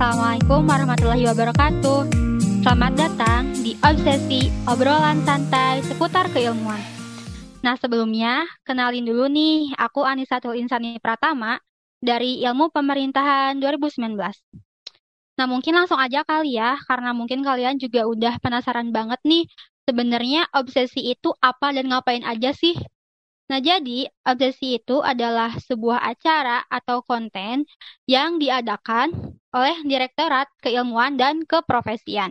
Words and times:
Assalamualaikum 0.00 0.64
warahmatullahi 0.64 1.28
wabarakatuh. 1.28 2.08
Selamat 2.64 2.92
datang 2.96 3.52
di 3.60 3.76
Obsesi 3.84 4.48
Obrolan 4.64 5.20
Santai 5.28 5.84
seputar 5.84 6.24
keilmuan. 6.32 6.80
Nah 7.60 7.76
sebelumnya, 7.76 8.48
kenalin 8.64 9.04
dulu 9.04 9.28
nih, 9.28 9.76
aku 9.76 10.00
Anisatul 10.08 10.56
Insani 10.56 10.96
Pratama 11.04 11.60
dari 12.00 12.40
Ilmu 12.40 12.72
Pemerintahan 12.72 13.60
2019. 13.60 14.16
Nah 15.36 15.44
mungkin 15.44 15.76
langsung 15.76 16.00
aja 16.00 16.24
kali 16.24 16.56
ya, 16.56 16.80
karena 16.88 17.12
mungkin 17.12 17.44
kalian 17.44 17.76
juga 17.76 18.08
udah 18.08 18.40
penasaran 18.40 18.96
banget 18.96 19.20
nih, 19.28 19.52
sebenarnya 19.84 20.48
obsesi 20.56 21.12
itu 21.12 21.36
apa 21.44 21.76
dan 21.76 21.92
ngapain 21.92 22.24
aja 22.24 22.56
sih? 22.56 22.72
Nah, 23.50 23.58
jadi 23.58 24.06
obsesi 24.22 24.78
itu 24.78 25.02
adalah 25.02 25.50
sebuah 25.58 25.98
acara 26.06 26.62
atau 26.70 27.02
konten 27.02 27.66
yang 28.06 28.38
diadakan 28.38 29.10
oleh 29.50 29.76
Direktorat 29.82 30.46
Keilmuan 30.62 31.18
dan 31.18 31.42
Keprofesian. 31.42 32.30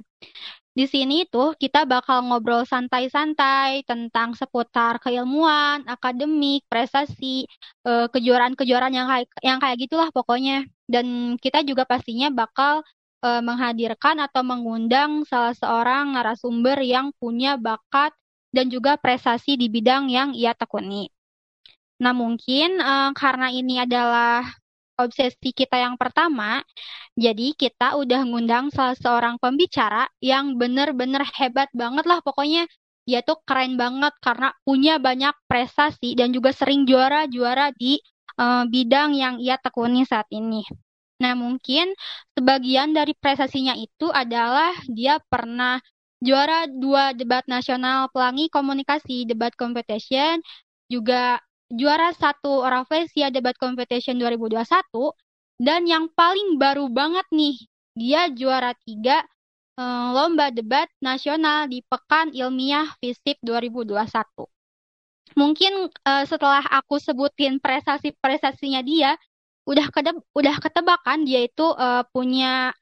Di 0.71 0.87
sini 0.87 1.27
tuh 1.27 1.59
kita 1.59 1.83
bakal 1.83 2.23
ngobrol 2.23 2.63
santai-santai 2.63 3.83
tentang 3.83 4.31
seputar 4.31 5.03
keilmuan, 5.03 5.83
akademik, 5.91 6.63
prestasi, 6.71 7.43
eh, 7.83 8.07
kejuaraan-kejuaraan 8.07 8.95
yang 8.95 9.07
kayak 9.11 9.27
yang 9.43 9.59
kayak 9.59 9.77
gitulah 9.83 10.07
pokoknya. 10.15 10.63
Dan 10.87 11.35
kita 11.35 11.67
juga 11.67 11.83
pastinya 11.83 12.31
bakal 12.31 12.79
eh, 13.27 13.43
menghadirkan 13.43 14.23
atau 14.23 14.39
mengundang 14.47 15.27
salah 15.27 15.51
seorang 15.51 16.15
narasumber 16.15 16.79
yang 16.79 17.11
punya 17.19 17.59
bakat 17.59 18.15
dan 18.49 18.69
juga 18.73 18.97
prestasi 18.97 19.55
di 19.55 19.69
bidang 19.69 20.09
yang 20.09 20.33
ia 20.33 20.53
tekuni. 20.57 21.09
Nah, 21.99 22.15
mungkin 22.15 22.79
uh, 22.79 23.11
karena 23.11 23.51
ini 23.51 23.83
adalah 23.83 24.47
obsesi 24.99 25.55
kita 25.55 25.79
yang 25.79 25.95
pertama, 25.95 26.59
jadi 27.15 27.55
kita 27.55 27.95
udah 27.95 28.27
ngundang 28.27 28.71
salah 28.71 28.95
seorang 28.99 29.35
pembicara 29.39 30.07
yang 30.19 30.59
bener-bener 30.59 31.23
hebat 31.39 31.71
banget 31.71 32.03
lah 32.03 32.19
pokoknya 32.19 32.67
dia 33.07 33.25
tuh 33.25 33.39
keren 33.47 33.79
banget 33.79 34.13
karena 34.21 34.53
punya 34.61 35.01
banyak 35.01 35.33
prestasi 35.49 36.13
dan 36.13 36.29
juga 36.35 36.53
sering 36.53 36.85
juara-juara 36.85 37.73
di 37.73 37.97
uh, 38.37 38.67
bidang 38.69 39.17
yang 39.17 39.35
ia 39.41 39.57
tekuni 39.57 40.05
saat 40.05 40.29
ini. 40.29 40.61
Nah, 41.19 41.35
mungkin 41.35 41.91
sebagian 42.37 42.95
dari 42.95 43.11
prestasinya 43.17 43.75
itu 43.75 44.07
adalah 44.13 44.71
dia 44.87 45.19
pernah 45.27 45.81
juara 46.19 46.67
dua 46.67 47.15
debat 47.15 47.43
nasional 47.47 48.11
pelangi 48.11 48.51
komunikasi 48.51 49.23
debat 49.23 49.55
competition, 49.55 50.43
juga 50.91 51.39
juara 51.71 52.11
satu 52.17 52.65
Rafflesia 52.65 53.29
Debat 53.29 53.55
Competition 53.55 54.17
2021, 54.19 55.13
dan 55.61 55.85
yang 55.85 56.09
paling 56.11 56.57
baru 56.57 56.89
banget 56.89 57.27
nih, 57.31 57.57
dia 57.95 58.27
juara 58.33 58.73
tiga 58.83 59.23
eh, 59.79 60.07
lomba 60.15 60.49
debat 60.51 60.89
nasional 60.99 61.69
di 61.69 61.85
Pekan 61.85 62.33
Ilmiah 62.33 62.89
FISIP 62.99 63.39
2021. 63.45 64.49
Mungkin 65.37 65.73
eh, 65.87 66.25
setelah 66.25 66.65
aku 66.67 66.97
sebutin 66.97 67.61
prestasi-prestasinya 67.61 68.81
dia, 68.83 69.15
udah 69.69 69.87
kedeb 69.93 70.17
udah 70.33 70.55
ketebakan 70.57 71.29
dia 71.29 71.45
itu 71.45 71.61
uh, 71.61 72.01
punya 72.09 72.73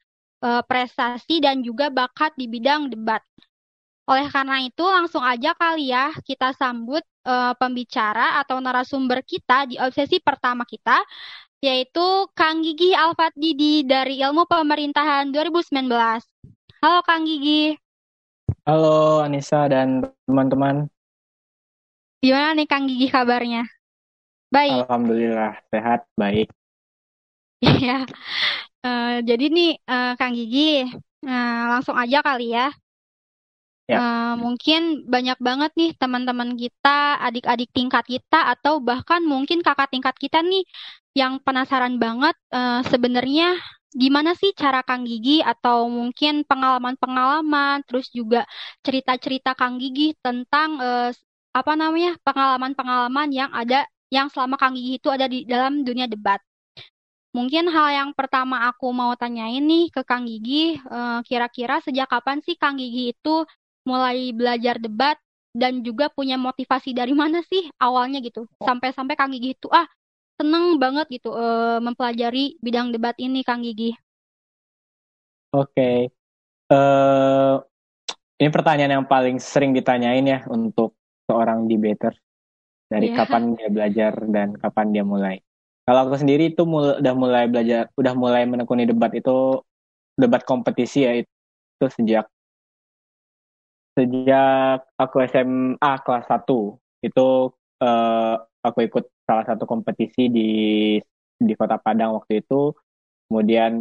uh, 0.42 0.62
prestasi 0.66 1.42
dan 1.42 1.62
juga 1.62 1.90
bakat 1.90 2.34
di 2.38 2.46
bidang 2.46 2.90
debat. 2.90 3.22
Oleh 4.08 4.24
karena 4.32 4.64
itu, 4.64 4.80
langsung 4.88 5.20
aja 5.20 5.52
kali 5.52 5.92
ya 5.92 6.08
kita 6.24 6.56
sambut 6.56 7.04
uh, 7.28 7.52
pembicara 7.60 8.40
atau 8.40 8.56
narasumber 8.56 9.20
kita 9.20 9.68
di 9.68 9.76
obsesi 9.76 10.16
pertama 10.16 10.64
kita, 10.64 11.04
yaitu 11.60 12.24
Kang 12.32 12.64
Gigi 12.64 12.96
Alfatdidi 12.96 13.84
dari 13.84 14.16
Ilmu 14.24 14.48
Pemerintahan 14.48 15.28
2019. 15.28 15.92
Halo 16.80 17.00
Kang 17.04 17.28
Gigi. 17.28 17.76
Halo 18.64 19.20
Anissa 19.20 19.68
dan 19.68 20.08
teman-teman. 20.24 20.88
Gimana 22.24 22.56
nih 22.56 22.66
Kang 22.66 22.88
Gigi 22.88 23.12
kabarnya? 23.12 23.68
Baik. 24.48 24.88
Alhamdulillah 24.88 25.60
sehat, 25.68 26.08
baik. 26.16 26.48
Iya. 27.62 28.06
uh, 28.86 29.18
jadi 29.28 29.44
nih 29.50 29.70
uh, 29.90 30.12
Kang 30.18 30.34
Gigi, 30.38 30.86
uh, 31.26 31.62
langsung 31.72 31.96
aja 31.98 32.18
kali 32.22 32.54
ya. 32.54 32.70
Ya. 33.88 33.96
Uh, 33.98 34.34
mungkin 34.44 35.08
banyak 35.08 35.38
banget 35.40 35.70
nih 35.80 35.90
teman-teman 35.96 36.54
kita, 36.54 37.18
adik-adik 37.24 37.72
tingkat 37.72 38.04
kita, 38.04 38.52
atau 38.52 38.78
bahkan 38.84 39.24
mungkin 39.24 39.64
kakak 39.64 39.88
tingkat 39.90 40.14
kita 40.20 40.44
nih 40.44 40.62
yang 41.16 41.40
penasaran 41.42 41.96
banget 41.98 42.36
uh, 42.52 42.84
sebenarnya 42.86 43.56
gimana 43.96 44.36
sih 44.36 44.52
cara 44.52 44.84
Kang 44.84 45.08
Gigi 45.08 45.40
atau 45.40 45.88
mungkin 45.88 46.44
pengalaman-pengalaman, 46.44 47.82
terus 47.88 48.12
juga 48.12 48.44
cerita-cerita 48.84 49.56
Kang 49.56 49.80
Gigi 49.80 50.14
tentang 50.20 50.78
uh, 50.78 51.10
apa 51.56 51.72
namanya 51.74 52.14
pengalaman-pengalaman 52.22 53.28
yang 53.32 53.50
ada 53.50 53.88
yang 54.12 54.28
selama 54.28 54.60
Kang 54.60 54.76
Gigi 54.76 55.00
itu 55.00 55.08
ada 55.08 55.26
di 55.26 55.48
dalam 55.48 55.80
dunia 55.82 56.04
debat. 56.06 56.38
Mungkin 57.36 57.68
hal 57.68 57.88
yang 57.92 58.10
pertama 58.16 58.66
aku 58.72 58.88
mau 58.90 59.12
tanyain 59.12 59.60
nih 59.60 59.92
ke 59.92 60.00
Kang 60.02 60.24
Gigi, 60.24 60.80
kira-kira 61.28 61.78
sejak 61.84 62.08
kapan 62.08 62.40
sih 62.40 62.56
Kang 62.56 62.80
Gigi 62.80 63.12
itu 63.12 63.44
mulai 63.84 64.32
belajar 64.32 64.80
debat 64.80 65.20
dan 65.56 65.80
juga 65.80 66.12
punya 66.12 66.36
motivasi 66.36 66.92
dari 66.92 67.16
mana 67.20 67.40
sih 67.46 67.66
awalnya 67.80 68.20
gitu. 68.20 68.46
Sampai-sampai 68.60 69.16
Kang 69.16 69.32
Gigi 69.32 69.56
itu 69.56 69.68
ah 69.72 69.88
seneng 70.38 70.78
banget 70.78 71.10
gitu 71.18 71.34
uh, 71.34 71.82
mempelajari 71.82 72.54
bidang 72.62 72.94
debat 72.94 73.18
ini 73.18 73.42
Kang 73.42 73.66
Gigi. 73.66 73.90
Oke. 75.50 75.72
Okay. 75.74 75.96
Uh, 76.68 77.56
eh, 77.56 78.44
ini 78.44 78.52
pertanyaan 78.52 79.02
yang 79.02 79.06
paling 79.08 79.40
sering 79.42 79.74
ditanyain 79.74 80.22
ya 80.22 80.44
untuk 80.46 80.94
seorang 81.26 81.66
debater. 81.66 82.14
Dari 82.88 83.12
yeah. 83.12 83.16
kapan 83.20 83.56
dia 83.58 83.68
belajar 83.68 84.12
dan 84.30 84.54
kapan 84.56 84.86
dia 84.94 85.04
mulai. 85.04 85.36
Kalau 85.88 86.00
aku 86.04 86.20
sendiri 86.20 86.52
itu 86.52 86.68
mul 86.68 87.00
udah 87.00 87.14
mulai 87.16 87.48
belajar, 87.48 87.88
udah 87.96 88.12
mulai 88.12 88.44
menekuni 88.44 88.84
debat 88.84 89.08
itu 89.16 89.64
debat 90.20 90.44
kompetisi 90.44 91.08
ya 91.08 91.16
itu 91.16 91.84
sejak 91.96 92.28
sejak 93.96 94.84
aku 95.00 95.24
SMA 95.32 95.92
kelas 96.04 96.28
1 96.28 96.44
itu 97.08 97.28
uh, 97.80 98.36
aku 98.60 98.78
ikut 98.84 99.04
salah 99.24 99.48
satu 99.48 99.64
kompetisi 99.64 100.28
di 100.28 100.50
di 101.40 101.52
Kota 101.56 101.80
Padang 101.80 102.20
waktu 102.20 102.44
itu. 102.44 102.76
Kemudian 103.32 103.80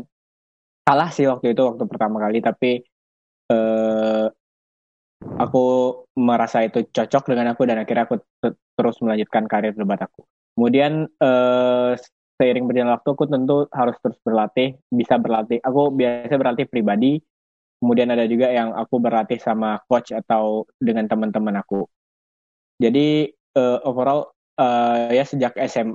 kalah 0.87 1.11
sih 1.11 1.27
waktu 1.27 1.51
itu 1.51 1.61
waktu 1.67 1.83
pertama 1.91 2.23
kali 2.23 2.39
tapi 2.39 2.87
uh, 3.51 4.31
aku 5.43 5.65
merasa 6.15 6.63
itu 6.63 6.87
cocok 6.87 7.23
dengan 7.35 7.51
aku 7.51 7.67
dan 7.67 7.83
akhirnya 7.83 8.07
aku 8.07 8.15
terus 8.79 8.95
melanjutkan 9.03 9.43
karir 9.51 9.75
debat 9.75 9.99
aku. 10.07 10.23
Kemudian 10.57 11.05
uh, 11.21 11.93
seiring 12.41 12.65
berjalan 12.65 12.97
waktu 12.97 13.09
aku 13.13 13.25
tentu 13.29 13.69
harus 13.69 13.93
terus 14.01 14.17
berlatih, 14.25 14.73
bisa 14.89 15.21
berlatih. 15.21 15.61
Aku 15.61 15.93
biasa 15.93 16.33
berlatih 16.33 16.65
pribadi. 16.65 17.21
Kemudian 17.77 18.09
ada 18.09 18.25
juga 18.25 18.49
yang 18.49 18.73
aku 18.73 18.97
berlatih 18.97 19.37
sama 19.37 19.77
coach 19.85 20.09
atau 20.09 20.65
dengan 20.81 21.05
teman-teman 21.05 21.61
aku. 21.61 21.85
Jadi 22.81 23.29
uh, 23.53 23.85
overall 23.85 24.33
uh, 24.57 25.13
ya 25.13 25.21
sejak 25.21 25.53
SM 25.53 25.93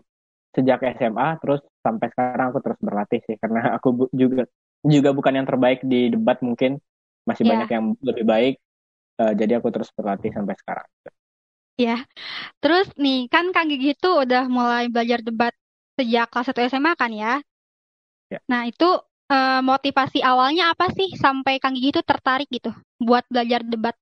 sejak 0.54 0.78
SMA 0.94 1.42
terus 1.42 1.58
sampai 1.82 2.06
sekarang 2.14 2.54
aku 2.54 2.60
terus 2.62 2.78
berlatih 2.78 3.20
sih 3.26 3.34
karena 3.42 3.66
aku 3.82 4.06
juga 4.14 4.46
juga 4.86 5.10
bukan 5.10 5.42
yang 5.42 5.46
terbaik 5.48 5.82
di 5.82 6.14
debat 6.14 6.38
mungkin 6.38 6.78
masih 7.26 7.46
yeah. 7.46 7.50
banyak 7.50 7.68
yang 7.70 7.84
lebih 7.98 8.24
baik. 8.26 8.54
Uh, 9.18 9.34
jadi 9.34 9.58
aku 9.58 9.74
terus 9.74 9.90
berlatih 9.94 10.30
sampai 10.30 10.54
sekarang. 10.54 10.86
Ya, 11.80 12.04
terus 12.60 12.92
nih 13.00 13.32
kan 13.32 13.48
Kang 13.50 13.72
Gigi 13.72 13.96
itu 13.96 14.10
udah 14.12 14.44
mulai 14.44 14.92
belajar 14.92 15.24
debat 15.24 15.56
sejak 15.96 16.28
kelas 16.28 16.52
1 16.52 16.68
SMA 16.68 16.92
kan 16.94 17.10
ya? 17.12 17.40
ya. 18.28 18.38
Nah 18.44 18.68
itu 18.68 19.00
uh, 19.32 19.60
motivasi 19.64 20.20
awalnya 20.20 20.72
apa 20.76 20.92
sih 20.92 21.16
sampai 21.16 21.56
Kang 21.56 21.72
Gigi 21.72 21.96
itu 21.96 22.02
tertarik 22.04 22.48
gitu 22.52 22.76
buat 23.00 23.24
belajar 23.32 23.64
debat? 23.64 23.96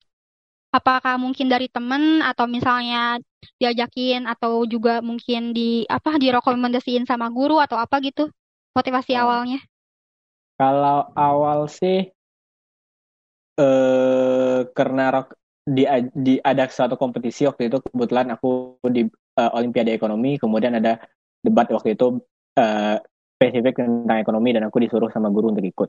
Apakah 0.70 1.18
mungkin 1.18 1.50
dari 1.50 1.66
temen 1.66 2.22
atau 2.22 2.46
misalnya 2.46 3.18
diajakin 3.58 4.26
atau 4.30 4.62
juga 4.66 5.02
mungkin 5.02 5.50
di 5.50 5.82
apa 5.90 6.14
direkomendasiin 6.14 7.06
sama 7.10 7.26
guru 7.30 7.58
atau 7.58 7.74
apa 7.74 7.98
gitu 8.02 8.30
motivasi 8.74 9.14
oh. 9.18 9.22
awalnya? 9.26 9.58
Kalau 10.58 11.10
awal 11.16 11.66
sih 11.70 12.06
eh 13.60 14.58
karena 14.72 15.26
di, 15.70 15.86
di 16.12 16.34
ada 16.42 16.66
suatu 16.66 16.98
kompetisi 16.98 17.46
waktu 17.46 17.70
itu 17.70 17.78
kebetulan 17.78 18.34
aku 18.34 18.82
di 18.90 19.06
uh, 19.38 19.50
Olimpiade 19.54 19.94
Ekonomi 19.94 20.34
kemudian 20.34 20.74
ada 20.74 20.98
debat 21.40 21.70
waktu 21.70 21.94
itu 21.94 22.18
uh, 22.58 22.96
spesifik 23.40 23.80
tentang 23.80 24.20
ekonomi 24.20 24.52
dan 24.52 24.68
aku 24.68 24.84
disuruh 24.84 25.08
sama 25.08 25.32
guru 25.32 25.48
untuk 25.48 25.64
ikut. 25.64 25.88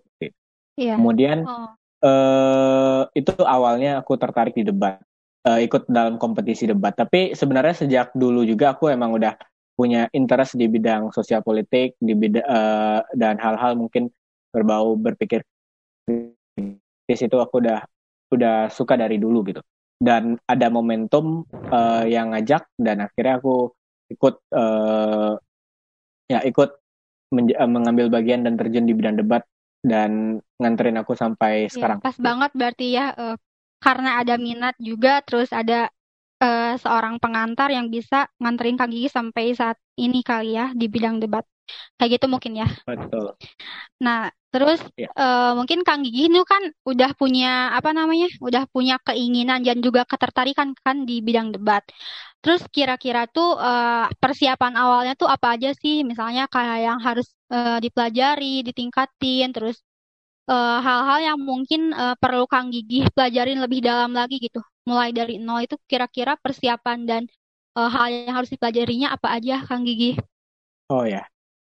Yeah. 0.79 0.95
Kemudian 0.95 1.43
oh. 1.43 1.75
uh, 1.99 3.03
itu 3.11 3.35
awalnya 3.43 3.99
aku 3.99 4.15
tertarik 4.15 4.55
di 4.55 4.63
debat, 4.63 5.03
uh, 5.43 5.59
ikut 5.59 5.91
dalam 5.91 6.15
kompetisi 6.15 6.63
debat. 6.71 6.95
Tapi 6.95 7.35
sebenarnya 7.35 7.83
sejak 7.83 8.15
dulu 8.15 8.47
juga 8.47 8.71
aku 8.71 8.87
emang 8.87 9.19
udah 9.19 9.35
punya 9.75 10.07
interest 10.15 10.55
di 10.55 10.71
bidang 10.71 11.11
sosial 11.11 11.43
politik, 11.43 11.99
di 11.99 12.15
bidang 12.15 12.47
uh, 12.47 13.03
dan 13.19 13.35
hal-hal 13.35 13.75
mungkin 13.75 14.07
berbau 14.55 14.95
berpikir 14.95 15.43
di 17.07 17.15
situ 17.15 17.35
aku 17.35 17.59
udah 17.59 17.83
udah 18.31 18.71
suka 18.71 18.95
dari 18.95 19.19
dulu 19.19 19.43
gitu 19.47 19.59
dan 20.01 20.41
ada 20.49 20.67
momentum 20.73 21.45
uh, 21.69 22.03
yang 22.09 22.33
ngajak 22.33 22.65
dan 22.81 23.05
akhirnya 23.05 23.37
aku 23.37 23.69
ikut 24.09 24.35
uh, 24.49 25.37
ya 26.25 26.41
ikut 26.41 26.81
mengambil 27.63 28.11
bagian 28.11 28.43
dan 28.43 28.59
terjun 28.59 28.89
di 28.89 28.97
bidang 28.97 29.15
debat 29.15 29.45
dan 29.85 30.41
nganterin 30.59 30.99
aku 30.99 31.13
sampai 31.15 31.69
ya, 31.69 31.71
sekarang. 31.71 31.97
Pas 32.01 32.17
banget 32.17 32.51
berarti 32.57 32.97
ya 32.97 33.13
uh, 33.15 33.37
karena 33.79 34.19
ada 34.19 34.35
minat 34.35 34.75
juga 34.81 35.21
terus 35.23 35.53
ada 35.53 35.87
uh, 36.41 36.75
seorang 36.75 37.21
pengantar 37.21 37.69
yang 37.71 37.87
bisa 37.87 38.27
nganterin 38.41 38.75
Kang 38.75 38.91
Gigi 38.91 39.07
sampai 39.07 39.53
saat 39.53 39.77
ini 39.95 40.25
kali 40.25 40.57
ya 40.57 40.73
di 40.73 40.89
bidang 40.89 41.21
debat. 41.21 41.45
Kayak 41.95 42.19
gitu 42.19 42.25
mungkin 42.27 42.59
ya. 42.59 42.67
Betul. 42.83 43.37
Nah, 44.03 44.27
terus 44.51 44.79
ya. 44.99 45.07
uh, 45.15 45.55
mungkin 45.57 45.81
Kang 45.87 46.03
Gigi 46.03 46.27
itu 46.27 46.43
kan 46.43 46.63
udah 46.83 47.15
punya 47.15 47.71
apa 47.71 47.95
namanya? 47.95 48.27
Udah 48.43 48.67
punya 48.67 48.99
keinginan 49.07 49.63
dan 49.63 49.79
juga 49.79 50.03
ketertarikan 50.03 50.75
kan 50.85 51.07
di 51.07 51.23
bidang 51.23 51.55
debat. 51.55 51.81
Terus 52.43 52.61
kira-kira 52.67 53.25
tuh 53.31 53.55
uh, 53.55 54.11
persiapan 54.21 54.73
awalnya 54.75 55.13
tuh 55.15 55.29
apa 55.31 55.55
aja 55.55 55.71
sih? 55.73 56.03
Misalnya 56.03 56.51
kayak 56.51 56.79
yang 56.83 56.99
harus 56.99 57.27
uh, 57.49 57.79
dipelajari, 57.79 58.61
ditingkatin, 58.67 59.49
terus 59.55 59.79
hal-hal 60.51 61.19
uh, 61.21 61.25
yang 61.31 61.39
mungkin 61.39 61.95
uh, 61.95 62.19
perlu 62.19 62.43
Kang 62.49 62.73
Gigi 62.73 63.07
pelajarin 63.15 63.63
lebih 63.63 63.79
dalam 63.79 64.11
lagi 64.11 64.35
gitu 64.41 64.59
mulai 64.85 65.13
dari 65.13 65.37
nol 65.37 65.63
itu 65.63 65.77
kira-kira 65.85 66.35
persiapan 66.41 66.99
dan 67.05 67.23
uh, 67.77 67.89
hal 67.89 68.09
yang 68.09 68.33
harus 68.33 68.49
dipelajarinya 68.49 69.13
apa 69.13 69.37
aja 69.37 69.61
Kang 69.65 69.85
Gigi? 69.85 70.17
Oh 70.91 71.05
ya, 71.05 71.23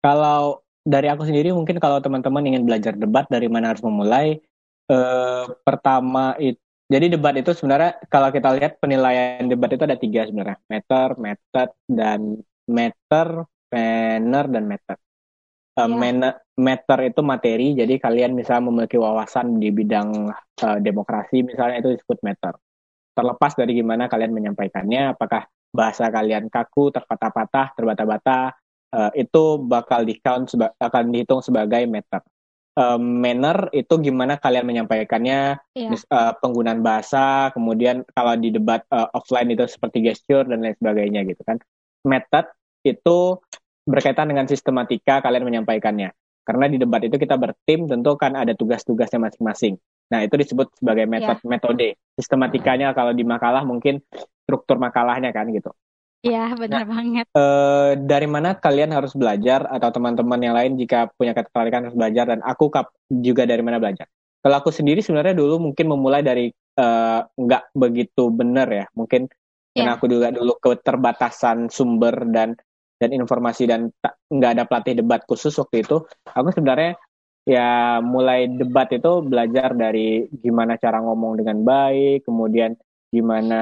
kalau 0.03 0.61
dari 0.87 1.11
aku 1.11 1.27
sendiri 1.27 1.51
mungkin 1.51 1.83
kalau 1.83 1.99
teman-teman 1.99 2.47
ingin 2.47 2.63
belajar 2.63 2.95
debat 2.95 3.27
dari 3.27 3.51
mana 3.51 3.75
harus 3.75 3.83
memulai, 3.83 4.39
uh, 4.87 5.51
pertama 5.67 6.39
itu 6.39 6.59
jadi 6.87 7.11
debat 7.11 7.35
itu 7.35 7.51
sebenarnya 7.51 7.99
kalau 8.07 8.31
kita 8.31 8.47
lihat 8.55 8.79
penilaian 8.79 9.43
debat 9.51 9.67
itu 9.75 9.83
ada 9.83 9.99
tiga 9.99 10.23
sebenarnya, 10.23 10.55
meter, 10.71 11.07
method, 11.19 11.69
dan 11.83 12.39
meter, 12.63 13.27
manner, 13.67 14.45
dan 14.47 14.63
method. 14.71 14.95
Uh, 15.75 15.91
yeah. 15.99 16.33
meter 16.57 16.99
itu 17.05 17.21
materi, 17.21 17.75
jadi 17.75 17.99
kalian 17.99 18.33
bisa 18.39 18.57
memiliki 18.63 18.95
wawasan 18.95 19.59
di 19.59 19.69
bidang 19.69 20.31
uh, 20.63 20.79
demokrasi, 20.79 21.43
misalnya 21.43 21.83
itu 21.83 21.99
disebut 21.99 22.23
meter 22.23 22.55
terlepas 23.17 23.57
dari 23.57 23.73
gimana 23.73 24.05
kalian 24.05 24.29
menyampaikannya, 24.29 25.17
apakah 25.17 25.49
bahasa 25.73 26.13
kalian 26.13 26.53
kaku, 26.53 26.93
terpatah-patah, 26.93 27.73
terbata-bata, 27.73 28.53
uh, 28.93 29.11
itu 29.15 29.59
bakal 29.63 30.07
di 30.07 30.19
count 30.19 30.51
akan 30.79 31.03
dihitung 31.11 31.43
sebagai 31.43 31.83
meter. 31.87 32.21
Uh, 32.77 33.01
manner 33.01 33.73
itu 33.73 33.89
gimana 33.97 34.37
kalian 34.37 34.61
menyampaikannya, 34.69 35.57
yeah. 35.73 35.89
Iya. 35.89 35.97
uh, 36.13 36.33
penggunaan 36.37 36.85
bahasa, 36.85 37.49
kemudian 37.57 38.05
kalau 38.13 38.37
di 38.37 38.53
debat 38.53 38.85
uh, 38.93 39.09
offline 39.17 39.49
itu 39.49 39.65
seperti 39.65 40.05
gesture 40.05 40.45
dan 40.45 40.61
lain 40.61 40.77
sebagainya 40.77 41.25
gitu 41.25 41.41
kan. 41.41 41.57
Method 42.05 42.45
itu 42.85 43.41
berkaitan 43.81 44.29
dengan 44.29 44.45
sistematika 44.45 45.25
kalian 45.25 45.49
menyampaikannya. 45.49 46.13
Karena 46.45 46.69
di 46.69 46.77
debat 46.77 47.01
itu 47.01 47.17
kita 47.17 47.35
bertim, 47.35 47.89
tentu 47.89 48.13
kan 48.13 48.37
ada 48.37 48.53
tugas-tugasnya 48.53 49.19
masing-masing. 49.25 49.75
Nah, 50.07 50.23
itu 50.23 50.37
disebut 50.39 50.71
sebagai 50.77 51.09
metode 51.09 51.41
yeah. 51.43 51.49
metode. 51.49 51.87
Sistematikanya 52.15 52.93
kalau 52.93 53.11
di 53.11 53.25
makalah 53.25 53.65
mungkin 53.65 53.99
struktur 54.45 54.79
makalahnya 54.79 55.33
kan 55.33 55.49
gitu. 55.51 55.73
Iya, 56.25 56.57
benar 56.57 56.83
nah, 56.83 56.89
banget. 56.89 57.25
Eh, 57.29 57.91
dari 58.01 58.27
mana 58.27 58.57
kalian 58.57 58.89
harus 58.89 59.13
belajar 59.13 59.69
atau 59.69 59.89
teman-teman 59.93 60.39
yang 60.41 60.55
lain 60.57 60.73
jika 60.81 61.13
punya 61.13 61.37
ketertarikan 61.37 61.85
harus 61.85 61.97
belajar 61.97 62.25
dan 62.33 62.41
aku 62.41 62.73
kap 62.73 62.89
juga 63.07 63.45
dari 63.45 63.61
mana 63.61 63.77
belajar? 63.77 64.09
Kalau 64.41 64.55
aku 64.57 64.73
sendiri 64.73 65.05
sebenarnya 65.05 65.37
dulu 65.37 65.71
mungkin 65.71 65.85
memulai 65.85 66.25
dari 66.25 66.49
uh, 66.79 67.21
nggak 67.21 67.77
begitu 67.77 68.33
benar 68.33 68.65
ya, 68.69 68.85
mungkin 68.97 69.29
yeah. 69.73 69.85
karena 69.85 69.91
aku 69.97 70.05
juga 70.09 70.27
dulu 70.33 70.53
keterbatasan 70.57 71.69
sumber 71.69 72.15
dan 72.33 72.57
dan 72.97 73.09
informasi 73.13 73.69
dan 73.69 73.93
nggak 74.33 74.51
ada 74.57 74.63
pelatih 74.65 74.97
debat 74.97 75.21
khusus 75.29 75.53
waktu 75.61 75.85
itu. 75.85 76.01
Aku 76.33 76.49
sebenarnya 76.49 76.97
ya 77.45 78.01
mulai 78.01 78.49
debat 78.49 78.89
itu 78.89 79.21
belajar 79.21 79.77
dari 79.77 80.25
gimana 80.33 80.81
cara 80.81 80.97
ngomong 80.97 81.37
dengan 81.37 81.61
baik, 81.61 82.25
kemudian 82.25 82.73
gimana 83.13 83.61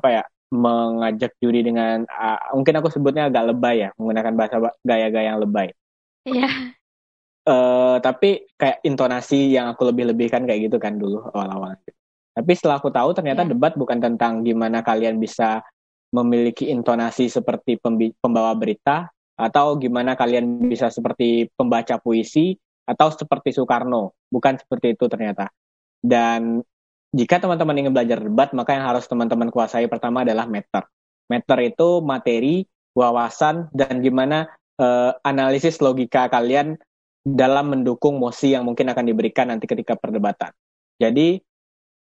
apa 0.00 0.08
ya 0.10 0.22
mengajak 0.50 1.32
juri 1.38 1.62
dengan 1.62 2.02
uh, 2.10 2.54
mungkin 2.58 2.74
aku 2.82 2.90
sebutnya 2.90 3.30
agak 3.30 3.54
lebay 3.54 3.86
ya 3.86 3.90
menggunakan 3.94 4.34
bahasa 4.34 4.56
gaya-gaya 4.82 5.34
yang 5.34 5.40
lebay. 5.42 5.70
Iya. 6.26 6.74
Uh, 7.46 7.96
tapi 8.04 8.50
kayak 8.58 8.84
intonasi 8.84 9.54
yang 9.54 9.70
aku 9.72 9.88
lebih-lebihkan 9.88 10.44
kayak 10.44 10.70
gitu 10.70 10.76
kan 10.82 10.98
dulu 10.98 11.22
awal-awal. 11.32 11.78
Tapi 12.34 12.52
setelah 12.54 12.82
aku 12.82 12.90
tahu 12.92 13.10
ternyata 13.14 13.46
yeah. 13.46 13.50
debat 13.54 13.72
bukan 13.74 13.98
tentang 13.98 14.42
gimana 14.46 14.82
kalian 14.82 15.18
bisa 15.18 15.62
memiliki 16.10 16.68
intonasi 16.68 17.30
seperti 17.30 17.78
pembawa 18.18 18.52
berita 18.58 19.06
atau 19.38 19.78
gimana 19.78 20.18
kalian 20.18 20.68
bisa 20.68 20.90
seperti 20.90 21.48
pembaca 21.54 21.96
puisi 22.02 22.58
atau 22.84 23.08
seperti 23.14 23.54
Soekarno. 23.54 24.18
Bukan 24.26 24.58
seperti 24.58 24.98
itu 24.98 25.06
ternyata. 25.06 25.48
Dan 26.00 26.58
jika 27.10 27.42
teman-teman 27.42 27.74
ingin 27.74 27.92
belajar 27.94 28.18
debat, 28.22 28.54
maka 28.54 28.78
yang 28.78 28.86
harus 28.86 29.06
teman-teman 29.10 29.50
kuasai 29.50 29.90
pertama 29.90 30.22
adalah 30.22 30.46
meter. 30.46 30.86
Meter 31.26 31.58
itu 31.66 31.98
materi, 32.02 32.62
wawasan, 32.94 33.66
dan 33.74 33.98
gimana 33.98 34.46
uh, 34.78 35.14
analisis 35.26 35.82
logika 35.82 36.30
kalian 36.30 36.78
dalam 37.20 37.74
mendukung 37.74 38.16
mosi 38.16 38.54
yang 38.54 38.64
mungkin 38.64 38.88
akan 38.90 39.04
diberikan 39.04 39.50
nanti 39.50 39.66
ketika 39.66 39.98
perdebatan. 39.98 40.54
Jadi 40.96 41.42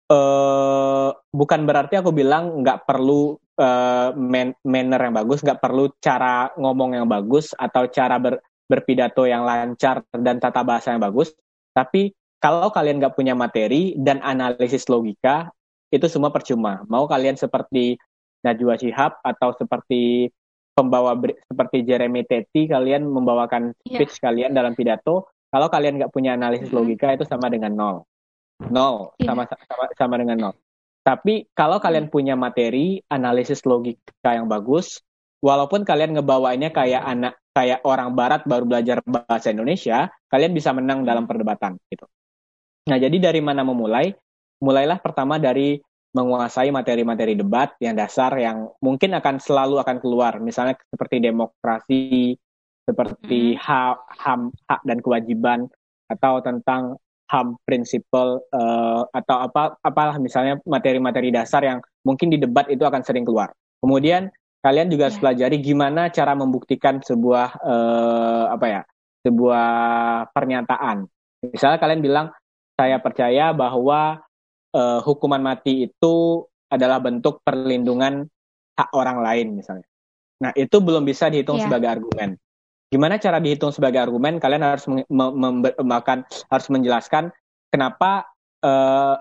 uh, 0.10 1.12
bukan 1.30 1.62
berarti 1.68 2.00
aku 2.00 2.16
bilang 2.16 2.64
nggak 2.64 2.88
perlu 2.88 3.36
uh, 3.60 4.10
man 4.16 4.56
manner 4.64 5.02
yang 5.12 5.16
bagus, 5.16 5.44
nggak 5.44 5.60
perlu 5.60 5.92
cara 6.00 6.56
ngomong 6.56 6.98
yang 6.98 7.08
bagus 7.08 7.52
atau 7.56 7.88
cara 7.92 8.18
ber 8.18 8.40
berpidato 8.66 9.30
yang 9.30 9.46
lancar 9.46 10.02
dan 10.10 10.42
tata 10.42 10.66
bahasa 10.66 10.96
yang 10.96 11.04
bagus. 11.04 11.36
Tapi 11.70 12.10
kalau 12.46 12.70
kalian 12.70 13.02
nggak 13.02 13.18
punya 13.18 13.34
materi 13.34 13.98
dan 13.98 14.22
analisis 14.22 14.86
logika, 14.86 15.50
itu 15.90 16.06
semua 16.06 16.30
percuma. 16.30 16.86
Mau 16.86 17.10
kalian 17.10 17.34
seperti 17.34 17.98
Najwa 18.46 18.78
Shihab 18.78 19.18
atau 19.26 19.58
seperti 19.58 20.30
pembawa 20.78 21.18
seperti 21.50 21.82
Jeremy 21.82 22.22
Teti, 22.22 22.70
kalian 22.70 23.10
membawakan 23.10 23.74
iya. 23.82 23.98
speech 23.98 24.22
yeah. 24.22 24.24
kalian 24.30 24.52
dalam 24.54 24.78
pidato, 24.78 25.34
kalau 25.50 25.74
kalian 25.74 25.98
nggak 25.98 26.14
punya 26.14 26.38
analisis 26.38 26.70
logika 26.70 27.18
itu 27.18 27.26
sama 27.26 27.50
dengan 27.50 27.74
nol, 27.74 27.98
nol 28.70 29.18
yeah. 29.18 29.34
sama, 29.34 29.50
sama 29.50 29.84
sama 29.98 30.16
dengan 30.22 30.38
nol. 30.38 30.54
Tapi 31.02 31.50
kalau 31.58 31.82
kalian 31.82 32.14
punya 32.14 32.38
materi, 32.38 33.02
analisis 33.10 33.66
logika 33.66 34.38
yang 34.38 34.46
bagus, 34.46 35.02
walaupun 35.42 35.82
kalian 35.82 36.14
ngebawainnya 36.14 36.70
kayak 36.70 37.02
anak 37.02 37.42
kayak 37.58 37.82
orang 37.82 38.14
barat 38.14 38.46
baru 38.46 38.70
belajar 38.70 39.02
bahasa 39.02 39.50
Indonesia, 39.50 40.14
kalian 40.30 40.54
bisa 40.54 40.70
menang 40.78 41.02
dalam 41.02 41.26
perdebatan 41.26 41.82
gitu. 41.90 42.06
Nah, 42.86 42.98
jadi 43.02 43.18
dari 43.18 43.42
mana 43.42 43.66
memulai? 43.66 44.14
Mulailah 44.62 45.02
pertama 45.02 45.42
dari 45.42 45.82
menguasai 46.16 46.72
materi-materi 46.72 47.36
debat 47.36 47.76
yang 47.84 47.98
dasar 47.98 48.32
yang 48.40 48.72
mungkin 48.80 49.12
akan 49.20 49.36
selalu 49.42 49.84
akan 49.84 50.00
keluar, 50.00 50.40
misalnya 50.40 50.80
seperti 50.88 51.20
demokrasi, 51.20 52.40
seperti 52.88 53.58
hmm. 53.58 53.60
hak, 53.60 53.98
ham, 54.24 54.42
hak 54.72 54.82
dan 54.88 55.04
kewajiban 55.04 55.60
atau 56.08 56.40
tentang 56.40 56.96
ham 57.26 57.58
prinsipal 57.66 58.40
uh, 58.54 59.04
atau 59.10 59.38
apa 59.50 59.76
apalah 59.82 60.22
misalnya 60.22 60.62
materi-materi 60.64 61.34
dasar 61.34 61.66
yang 61.66 61.82
mungkin 62.06 62.30
di 62.30 62.38
debat 62.38 62.70
itu 62.70 62.86
akan 62.86 63.02
sering 63.02 63.26
keluar. 63.26 63.52
Kemudian 63.82 64.30
kalian 64.66 64.90
juga 64.90 65.10
harus 65.10 65.18
iya. 65.20 65.24
pelajari 65.26 65.58
gimana 65.62 66.10
cara 66.10 66.34
membuktikan 66.34 66.98
sebuah 66.98 67.50
uh, 67.62 68.46
apa 68.50 68.66
ya 68.66 68.82
sebuah 69.22 69.70
pernyataan 70.34 71.06
misalnya 71.54 71.78
kalian 71.78 72.02
bilang 72.02 72.28
saya 72.76 73.00
percaya 73.00 73.56
bahwa 73.56 74.20
uh, 74.76 75.00
hukuman 75.02 75.40
mati 75.40 75.88
itu 75.88 76.44
adalah 76.68 77.00
bentuk 77.00 77.40
perlindungan 77.42 78.28
hak 78.76 78.92
orang 78.92 79.24
lain 79.24 79.48
misalnya. 79.56 79.88
Nah 80.44 80.52
itu 80.54 80.84
belum 80.84 81.08
bisa 81.08 81.32
dihitung 81.32 81.64
yeah. 81.64 81.66
sebagai 81.66 81.90
argumen. 82.00 82.36
Gimana 82.92 83.16
cara 83.18 83.40
dihitung 83.40 83.72
sebagai 83.72 84.04
argumen? 84.04 84.38
Kalian 84.38 84.64
harus 84.64 84.86
makan 85.80 86.28
harus 86.28 86.68
menjelaskan 86.68 87.32
kenapa 87.72 88.28
uh, 88.62 89.16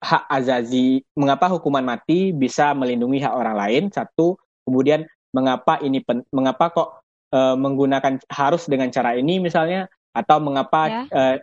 hak 0.00 0.24
azazi 0.32 1.04
mengapa 1.14 1.46
hukuman 1.52 1.84
mati 1.84 2.34
bisa 2.34 2.74
melindungi 2.74 3.22
hak 3.22 3.34
orang 3.34 3.56
lain 3.56 3.82
satu. 3.94 4.34
Kemudian 4.66 5.06
mengapa 5.30 5.78
ini 5.80 6.02
pen, 6.02 6.26
mengapa 6.34 6.74
kok 6.74 6.88
uh, 7.30 7.54
menggunakan 7.54 8.18
harus 8.30 8.66
dengan 8.66 8.90
cara 8.90 9.14
ini 9.14 9.38
misalnya? 9.38 9.86
Atau 10.10 10.42
mengapa 10.42 10.90
ya. 10.90 11.02
uh, 11.14 11.36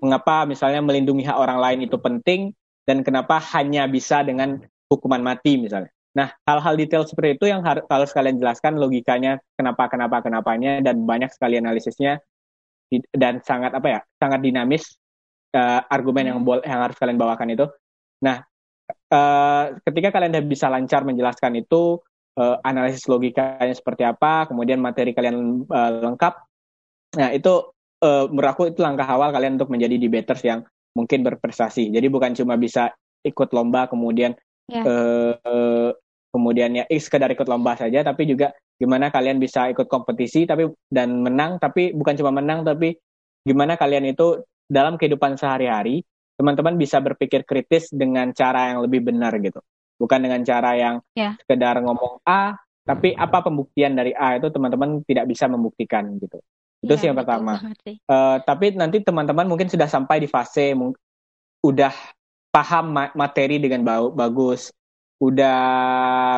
mengapa 0.00 0.48
misalnya 0.48 0.80
melindungi 0.80 1.26
hak 1.26 1.36
orang 1.36 1.58
lain 1.60 1.78
itu 1.84 1.96
penting 2.00 2.54
dan 2.88 3.04
kenapa 3.04 3.38
hanya 3.56 3.84
bisa 3.90 4.24
dengan 4.24 4.62
hukuman 4.88 5.20
mati 5.20 5.60
misalnya. 5.60 5.92
Nah, 6.12 6.28
hal-hal 6.44 6.76
detail 6.76 7.08
seperti 7.08 7.40
itu 7.40 7.48
yang 7.48 7.64
harus 7.64 7.88
kalau 7.88 8.04
sekalian 8.04 8.36
jelaskan 8.36 8.76
logikanya 8.76 9.40
kenapa 9.56 9.88
kenapa 9.88 10.20
kenapanya 10.20 10.84
dan 10.84 11.08
banyak 11.08 11.32
sekali 11.32 11.56
analisisnya 11.56 12.20
dan 13.16 13.40
sangat 13.40 13.72
apa 13.72 13.88
ya 13.88 14.00
sangat 14.20 14.44
dinamis 14.44 15.00
uh, 15.56 15.80
argumen 15.88 16.28
yang 16.28 16.38
bol 16.44 16.60
yang 16.60 16.84
harus 16.84 16.96
kalian 17.00 17.16
bawakan 17.16 17.56
itu 17.56 17.64
nah 18.20 18.44
uh, 19.08 19.64
ketika 19.88 20.12
kalian 20.12 20.36
udah 20.36 20.44
bisa 20.44 20.68
lancar 20.68 21.06
menjelaskan 21.06 21.64
itu 21.64 21.96
uh, 22.36 22.56
analisis 22.60 23.08
logikanya 23.08 23.72
seperti 23.72 24.04
apa 24.04 24.50
kemudian 24.52 24.82
materi 24.82 25.16
kalian 25.16 25.64
uh, 25.64 25.90
lengkap 26.04 26.34
nah 27.16 27.28
itu 27.32 27.71
uh, 28.02 28.26
menurut 28.28 28.50
aku 28.50 28.62
itu 28.74 28.82
langkah 28.82 29.06
awal 29.06 29.30
kalian 29.30 29.56
untuk 29.56 29.70
menjadi 29.70 29.96
debaters 29.96 30.42
yang 30.42 30.60
mungkin 30.92 31.24
berprestasi 31.24 31.88
jadi 31.88 32.06
bukan 32.10 32.36
cuma 32.36 32.58
bisa 32.58 32.92
ikut 33.22 33.48
lomba 33.54 33.86
kemudian 33.88 34.34
yeah. 34.68 34.84
Ya. 34.84 34.92
uh, 35.46 35.90
kemudian 36.32 36.70
ya 36.76 36.84
sekedar 36.88 37.30
ikut 37.32 37.46
lomba 37.46 37.76
saja 37.76 38.02
tapi 38.02 38.24
juga 38.24 38.52
gimana 38.80 39.12
kalian 39.12 39.38
bisa 39.38 39.68
ikut 39.70 39.86
kompetisi 39.86 40.48
tapi 40.48 40.66
dan 40.90 41.22
menang 41.22 41.60
tapi 41.60 41.92
bukan 41.94 42.18
cuma 42.18 42.32
menang 42.34 42.64
tapi 42.66 42.96
gimana 43.44 43.76
kalian 43.76 44.10
itu 44.10 44.42
dalam 44.66 44.96
kehidupan 44.96 45.36
sehari-hari 45.36 46.02
teman-teman 46.40 46.74
bisa 46.80 46.98
berpikir 46.98 47.44
kritis 47.44 47.92
dengan 47.92 48.32
cara 48.32 48.72
yang 48.72 48.82
lebih 48.82 49.04
benar 49.12 49.36
gitu 49.38 49.60
bukan 50.00 50.18
dengan 50.24 50.40
cara 50.42 50.74
yang 50.74 50.94
yeah. 51.14 51.36
sekedar 51.44 51.78
ngomong 51.84 52.18
A 52.26 52.56
tapi 52.82 53.14
apa 53.14 53.46
pembuktian 53.46 53.94
dari 53.94 54.10
A 54.16 54.40
itu 54.40 54.50
teman-teman 54.50 55.04
tidak 55.06 55.30
bisa 55.30 55.46
membuktikan 55.46 56.18
gitu 56.18 56.42
itu 56.82 56.94
sih 56.98 57.06
yang 57.06 57.18
pertama 57.18 57.62
uh, 58.10 58.36
tapi 58.42 58.74
nanti 58.74 59.00
teman-teman 59.00 59.46
mungkin 59.46 59.70
sudah 59.70 59.86
sampai 59.86 60.22
di 60.22 60.28
fase 60.28 60.74
udah 61.62 61.94
paham 62.50 62.90
materi 63.14 63.62
dengan 63.62 63.86
bagus 64.12 64.74
udah 65.22 65.58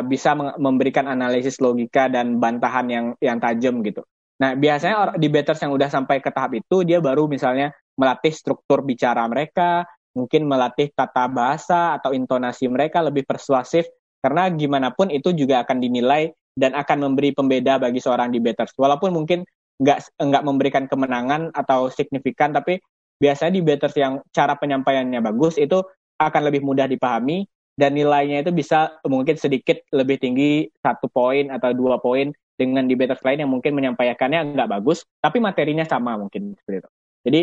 bisa 0.05 0.37
memberikan 0.61 1.09
analisis 1.09 1.57
logika 1.57 2.13
dan 2.13 2.37
bantahan 2.37 2.85
yang 2.93 3.07
yang 3.17 3.41
tajam 3.41 3.81
gitu. 3.81 4.05
Nah, 4.37 4.53
biasanya 4.53 5.17
debaters 5.17 5.65
yang 5.65 5.73
udah 5.73 5.89
sampai 5.89 6.21
ke 6.21 6.29
tahap 6.29 6.53
itu 6.53 6.85
dia 6.85 7.01
baru 7.01 7.25
misalnya 7.25 7.73
melatih 7.97 8.35
struktur 8.37 8.85
bicara 8.85 9.25
mereka, 9.25 9.89
mungkin 10.13 10.45
melatih 10.45 10.93
tata 10.93 11.25
bahasa 11.33 11.97
atau 11.97 12.13
intonasi 12.13 12.69
mereka 12.69 13.01
lebih 13.01 13.25
persuasif 13.25 13.89
karena 14.21 14.53
gimana 14.53 14.93
pun 14.93 15.09
itu 15.09 15.33
juga 15.33 15.65
akan 15.65 15.81
dinilai 15.81 16.29
dan 16.53 16.77
akan 16.77 17.09
memberi 17.09 17.33
pembeda 17.33 17.81
bagi 17.81 18.05
seorang 18.05 18.29
debaters. 18.29 18.77
Walaupun 18.77 19.17
mungkin 19.17 19.49
nggak 19.81 20.19
nggak 20.19 20.43
memberikan 20.47 20.85
kemenangan 20.87 21.51
atau 21.55 21.91
signifikan, 21.91 22.55
tapi 22.55 22.79
biasanya 23.19 23.53
debaters 23.59 23.95
yang 23.99 24.23
cara 24.31 24.55
penyampaiannya 24.59 25.23
bagus 25.23 25.59
itu 25.59 25.83
akan 26.19 26.43
lebih 26.47 26.63
mudah 26.63 26.87
dipahami 26.87 27.47
dan 27.75 27.95
nilainya 27.95 28.47
itu 28.47 28.55
bisa 28.55 28.99
mungkin 29.07 29.35
sedikit 29.35 29.83
lebih 29.91 30.23
tinggi 30.23 30.71
satu 30.79 31.11
poin 31.11 31.51
atau 31.51 31.75
dua 31.75 31.99
poin 31.99 32.31
dengan 32.55 32.87
debaters 32.87 33.23
lain 33.27 33.43
yang 33.47 33.51
mungkin 33.51 33.75
menyampaikannya 33.75 34.55
nggak 34.55 34.71
bagus, 34.71 35.03
tapi 35.19 35.43
materinya 35.43 35.83
sama 35.83 36.15
mungkin 36.15 36.55
seperti 36.55 36.87
itu. 36.87 36.91
Jadi 37.27 37.41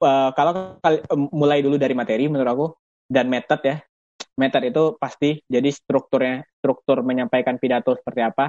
uh, 0.00 0.30
kalau 0.32 0.80
mulai 1.32 1.60
dulu 1.60 1.76
dari 1.76 1.92
materi 1.92 2.24
menurut 2.24 2.50
aku 2.50 2.66
dan 3.04 3.28
method 3.28 3.60
ya, 3.60 3.76
method 4.40 4.64
itu 4.64 4.82
pasti 4.96 5.44
jadi 5.44 5.68
strukturnya 5.68 6.40
struktur 6.56 7.04
menyampaikan 7.04 7.60
pidato 7.60 7.92
seperti 8.00 8.24
apa. 8.24 8.48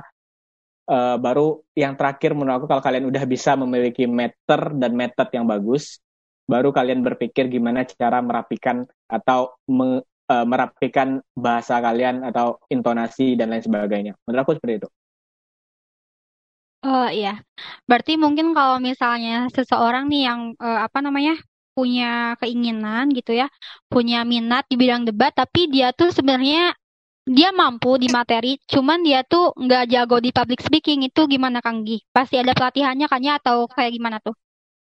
Uh, 0.85 1.17
baru 1.17 1.65
yang 1.73 1.97
terakhir 1.97 2.37
menurut 2.37 2.61
aku 2.61 2.67
kalau 2.69 2.83
kalian 2.85 3.09
udah 3.09 3.25
bisa 3.25 3.57
memiliki 3.57 4.05
meter 4.05 4.69
dan 4.77 4.93
method 4.93 5.33
yang 5.33 5.49
bagus, 5.49 5.97
baru 6.45 6.69
kalian 6.69 7.01
berpikir 7.01 7.49
gimana 7.49 7.81
cara 7.89 8.21
merapikan 8.21 8.85
atau 9.09 9.57
uh, 9.65 10.45
merapikan 10.45 11.25
bahasa 11.33 11.81
kalian 11.81 12.21
atau 12.21 12.61
intonasi 12.69 13.33
dan 13.33 13.49
lain 13.49 13.65
sebagainya. 13.65 14.13
Menurut 14.29 14.41
aku 14.45 14.53
seperti 14.61 14.85
itu. 14.85 14.89
Oh 16.85 17.09
iya, 17.09 17.41
berarti 17.89 18.13
mungkin 18.13 18.53
kalau 18.53 18.77
misalnya 18.77 19.49
seseorang 19.49 20.05
nih 20.05 20.29
yang 20.29 20.53
uh, 20.61 20.85
apa 20.85 21.01
namanya 21.01 21.33
punya 21.73 22.37
keinginan 22.37 23.09
gitu 23.09 23.33
ya, 23.33 23.49
punya 23.89 24.21
minat 24.21 24.69
di 24.69 24.77
bidang 24.77 25.01
debat, 25.09 25.33
tapi 25.33 25.65
dia 25.65 25.89
tuh 25.97 26.13
sebenarnya 26.13 26.77
dia 27.25 27.49
mampu 27.49 27.97
di 27.97 28.05
materi, 28.13 28.61
cuman 28.69 29.01
dia 29.01 29.25
tuh 29.25 29.49
nggak 29.57 29.89
jago 29.89 30.21
di 30.21 30.29
public 30.29 30.61
speaking 30.61 31.09
itu 31.09 31.25
gimana 31.25 31.57
Kang 31.57 31.81
Gi? 31.81 32.05
Pasti 32.13 32.37
ada 32.37 32.53
pelatihannya 32.53 33.09
kan 33.09 33.21
ya 33.25 33.41
atau 33.41 33.65
kayak 33.65 33.97
gimana 33.97 34.21
tuh? 34.21 34.37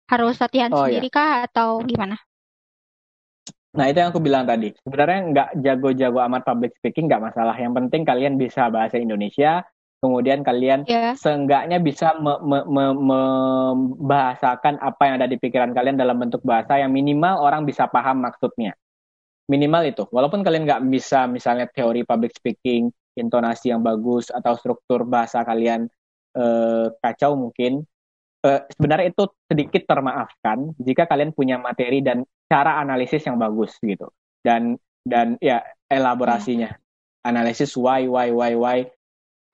Harus 0.08 0.40
latihan 0.40 0.72
oh, 0.72 0.88
sendiri 0.88 1.12
iya. 1.12 1.16
kah 1.16 1.44
atau 1.44 1.84
gimana? 1.84 2.16
Nah 3.72 3.88
itu 3.88 4.00
yang 4.00 4.12
aku 4.16 4.24
bilang 4.24 4.48
tadi. 4.48 4.72
Sebenarnya 4.84 5.20
nggak 5.32 5.50
jago-jago 5.60 6.20
amat 6.32 6.44
public 6.48 6.72
speaking 6.80 7.08
nggak 7.12 7.24
masalah. 7.24 7.56
Yang 7.56 7.74
penting 7.84 8.06
kalian 8.08 8.38
bisa 8.40 8.70
bahasa 8.72 8.98
Indonesia, 9.00 9.64
kemudian 10.00 10.44
kalian 10.44 10.84
yeah. 10.88 11.16
seenggaknya 11.16 11.80
bisa 11.84 12.14
membahasakan 12.20 14.74
me, 14.76 14.80
me, 14.80 14.88
apa 14.88 15.02
yang 15.04 15.16
ada 15.20 15.28
di 15.28 15.38
pikiran 15.40 15.74
kalian 15.76 15.98
dalam 16.00 16.20
bentuk 16.20 16.44
bahasa 16.48 16.80
yang 16.80 16.92
minimal 16.96 17.44
orang 17.44 17.66
bisa 17.68 17.88
paham 17.92 18.24
maksudnya. 18.24 18.76
Minimal 19.52 19.92
itu. 19.92 20.04
Walaupun 20.08 20.48
kalian 20.48 20.64
nggak 20.64 20.88
bisa 20.88 21.28
misalnya 21.28 21.68
teori 21.68 22.08
public 22.08 22.32
speaking, 22.32 22.88
intonasi 23.20 23.76
yang 23.76 23.84
bagus 23.84 24.32
atau 24.32 24.56
struktur 24.56 25.04
bahasa 25.04 25.44
kalian 25.44 25.92
eh, 26.40 26.88
kacau 27.04 27.36
mungkin, 27.36 27.84
uh, 28.46 28.62
sebenarnya 28.74 29.14
itu 29.14 29.24
sedikit 29.48 29.84
termaafkan 29.86 30.74
jika 30.82 31.06
kalian 31.06 31.32
punya 31.34 31.62
materi 31.62 32.02
dan 32.02 32.26
cara 32.50 32.82
analisis 32.82 33.24
yang 33.26 33.38
bagus 33.38 33.78
gitu 33.82 34.10
dan 34.42 34.76
dan 35.06 35.38
ya 35.42 35.62
elaborasinya 35.90 36.74
hmm. 36.74 37.30
analisis 37.30 37.74
why 37.78 38.06
why 38.06 38.30
why 38.34 38.54
why 38.58 38.78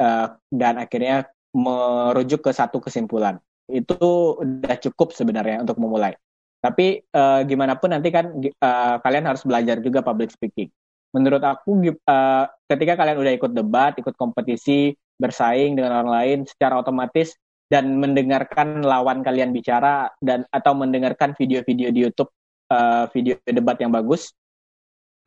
uh, 0.01 0.35
dan 0.51 0.79
akhirnya 0.79 1.27
merujuk 1.55 2.43
ke 2.43 2.51
satu 2.51 2.79
kesimpulan 2.83 3.39
itu 3.67 3.99
udah 4.39 4.75
cukup 4.79 5.11
sebenarnya 5.11 5.63
untuk 5.63 5.75
memulai 5.79 6.15
tapi 6.61 7.05
uh, 7.13 7.45
gimana 7.45 7.77
pun 7.77 7.93
nanti 7.93 8.09
kan 8.09 8.33
uh, 8.33 8.95
kalian 9.01 9.25
harus 9.29 9.45
belajar 9.45 9.77
juga 9.79 10.01
public 10.01 10.33
speaking 10.33 10.69
menurut 11.13 11.41
aku 11.41 11.79
uh, 12.05 12.45
ketika 12.67 12.99
kalian 12.99 13.17
udah 13.21 13.33
ikut 13.33 13.51
debat 13.53 13.93
ikut 13.95 14.13
kompetisi 14.17 14.93
bersaing 15.17 15.77
dengan 15.77 16.03
orang 16.03 16.11
lain 16.11 16.39
secara 16.45 16.77
otomatis 16.77 17.33
dan 17.67 17.99
mendengarkan 17.99 18.79
lawan 18.85 19.25
kalian 19.25 19.51
bicara 19.51 20.07
dan 20.23 20.47
atau 20.55 20.71
mendengarkan 20.71 21.35
video-video 21.35 21.91
di 21.91 21.99
YouTube 22.07 22.31
uh, 22.71 23.09
video 23.11 23.35
debat 23.43 23.75
yang 23.79 23.91
bagus 23.91 24.31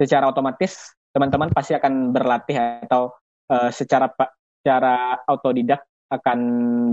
secara 0.00 0.28
otomatis 0.28 0.96
teman-teman 1.12 1.50
pasti 1.52 1.76
akan 1.76 2.14
berlatih 2.14 2.86
atau 2.86 3.12
uh, 3.50 3.68
secara 3.68 4.08
secara 4.60 5.20
autodidak 5.26 5.84
akan 6.10 6.38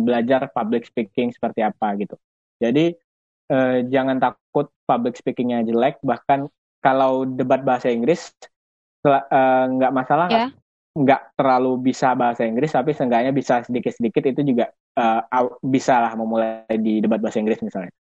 belajar 0.06 0.48
public 0.54 0.86
speaking 0.86 1.34
seperti 1.34 1.66
apa 1.66 1.98
gitu. 1.98 2.16
Jadi 2.62 2.94
uh, 3.52 3.84
jangan 3.88 4.18
takut 4.20 4.68
public 4.88 5.16
speakingnya 5.20 5.64
jelek 5.66 6.00
bahkan 6.04 6.48
kalau 6.82 7.26
debat 7.26 7.64
bahasa 7.64 7.92
Inggris 7.92 8.32
nggak 9.04 9.92
uh, 9.92 9.96
masalah 9.96 10.28
yeah 10.30 10.52
nggak 10.98 11.38
terlalu 11.38 11.94
bisa 11.94 12.18
bahasa 12.18 12.42
Inggris 12.42 12.74
tapi 12.74 12.98
seenggaknya 12.98 13.30
bisa 13.30 13.62
sedikit-sedikit 13.62 14.34
itu 14.34 14.42
juga 14.42 14.74
uh, 14.98 15.22
bisa 15.62 16.02
lah 16.02 16.18
memulai 16.18 16.66
di 16.82 16.98
debat 16.98 17.22
bahasa 17.22 17.38
Inggris 17.38 17.62
misalnya. 17.62 17.94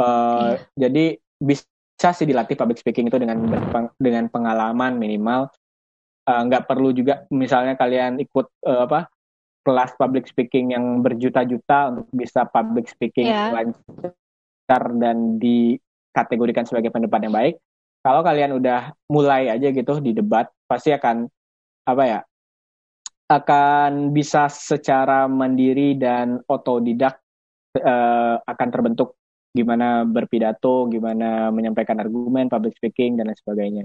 Uh, 0.00 0.56
yeah. 0.56 0.88
Jadi 0.88 1.04
bisa 1.36 2.08
sih 2.16 2.24
dilatih 2.24 2.56
public 2.56 2.80
speaking 2.80 3.12
itu 3.12 3.20
dengan 3.20 3.44
dengan 4.00 4.24
pengalaman 4.32 4.96
minimal. 4.96 5.52
Uh, 6.26 6.42
nggak 6.48 6.66
perlu 6.66 6.90
juga 6.90 7.22
misalnya 7.30 7.78
kalian 7.78 8.18
ikut 8.18 8.50
uh, 8.66 8.88
apa 8.88 9.06
kelas 9.66 9.98
public 9.98 10.30
speaking 10.30 10.70
yang 10.70 11.02
berjuta-juta 11.02 11.90
untuk 11.90 12.06
bisa 12.14 12.46
public 12.46 12.86
speaking 12.86 13.26
yeah. 13.26 13.50
lancar 13.50 14.82
dan 15.02 15.42
dikategorikan 15.42 16.62
sebagai 16.62 16.94
pendebat 16.94 17.18
yang 17.26 17.34
baik. 17.34 17.58
Kalau 18.06 18.22
kalian 18.22 18.54
udah 18.54 18.94
mulai 19.10 19.50
aja 19.50 19.74
gitu 19.74 19.98
di 19.98 20.14
debat, 20.14 20.46
pasti 20.70 20.94
akan 20.94 21.26
apa 21.90 22.02
ya 22.06 22.20
akan 23.26 24.14
bisa 24.14 24.46
secara 24.46 25.26
mandiri 25.26 25.98
dan 25.98 26.38
otodidak 26.46 27.18
uh, 27.82 28.38
akan 28.46 28.68
terbentuk 28.70 29.18
gimana 29.50 30.06
berpidato, 30.06 30.86
gimana 30.86 31.50
menyampaikan 31.50 31.98
argumen, 31.98 32.46
public 32.46 32.78
speaking 32.78 33.18
dan 33.18 33.26
lain 33.26 33.38
sebagainya. 33.42 33.84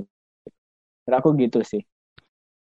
Dan 1.10 1.14
aku 1.18 1.34
gitu 1.40 1.66
sih. 1.66 1.82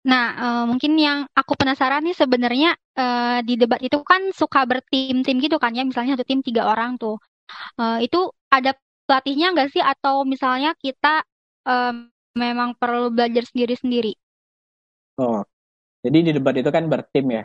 Nah, 0.04 0.24
uh, 0.36 0.64
mungkin 0.68 1.00
yang 1.00 1.24
aku 1.32 1.56
penasaran 1.56 2.04
nih 2.04 2.12
sebenarnya 2.12 2.76
uh, 2.96 3.40
di 3.40 3.56
debat 3.56 3.80
itu 3.80 3.96
kan 4.04 4.28
suka 4.36 4.68
bertim-tim 4.68 5.40
gitu 5.40 5.56
kan 5.56 5.72
ya, 5.72 5.80
misalnya 5.80 6.20
satu 6.20 6.28
tim 6.28 6.44
tiga 6.44 6.68
orang 6.68 7.00
tuh. 7.00 7.16
Uh, 7.80 8.00
itu 8.04 8.28
ada 8.52 8.76
pelatihnya 9.08 9.56
nggak 9.56 9.72
sih 9.72 9.80
atau 9.80 10.28
misalnya 10.28 10.76
kita 10.76 11.24
uh, 11.64 11.92
memang 12.36 12.76
perlu 12.76 13.08
belajar 13.16 13.48
sendiri-sendiri? 13.48 14.12
Oh, 15.16 15.40
jadi 16.04 16.18
di 16.20 16.30
debat 16.36 16.52
itu 16.52 16.68
kan 16.68 16.84
bertim 16.84 17.32
ya. 17.32 17.44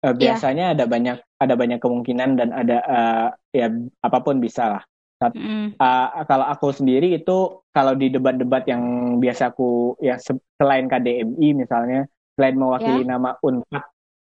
Uh, 0.00 0.16
biasanya 0.16 0.72
yeah. 0.72 0.74
ada 0.74 0.84
banyak 0.88 1.18
ada 1.38 1.54
banyak 1.54 1.78
kemungkinan 1.78 2.40
dan 2.40 2.48
ada 2.50 2.78
uh, 2.88 3.28
ya 3.54 3.70
apa 4.02 4.18
pun 4.18 4.42
bisa 4.42 4.66
lah. 4.66 4.82
Mm. 5.20 5.76
uh, 5.76 6.08
kalau 6.24 6.46
aku 6.48 6.72
sendiri 6.72 7.12
itu 7.12 7.60
kalau 7.76 7.92
di 7.92 8.08
debat-debat 8.08 8.64
yang 8.64 8.82
biasa 9.20 9.52
aku 9.52 10.00
ya 10.00 10.16
selain 10.56 10.88
KDMI 10.88 11.48
misalnya 11.52 12.08
selain 12.40 12.56
mewakili 12.56 13.04
yeah. 13.04 13.10
nama 13.12 13.36
Unpad 13.44 13.84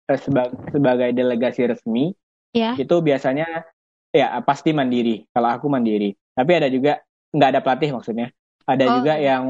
uh, 0.08 0.18
sebagai, 0.18 0.56
sebagai 0.72 1.10
delegasi 1.12 1.68
resmi, 1.68 2.16
yeah. 2.56 2.72
itu 2.80 3.04
biasanya 3.04 3.68
ya 4.08 4.40
pasti 4.40 4.72
mandiri. 4.72 5.28
Kalau 5.28 5.52
aku 5.52 5.68
mandiri. 5.68 6.16
Tapi 6.32 6.50
ada 6.56 6.72
juga 6.72 7.04
nggak 7.36 7.50
ada 7.52 7.60
pelatih 7.60 7.90
maksudnya. 7.92 8.32
Ada 8.64 8.84
oh. 8.88 8.92
juga 9.00 9.14
yang 9.20 9.44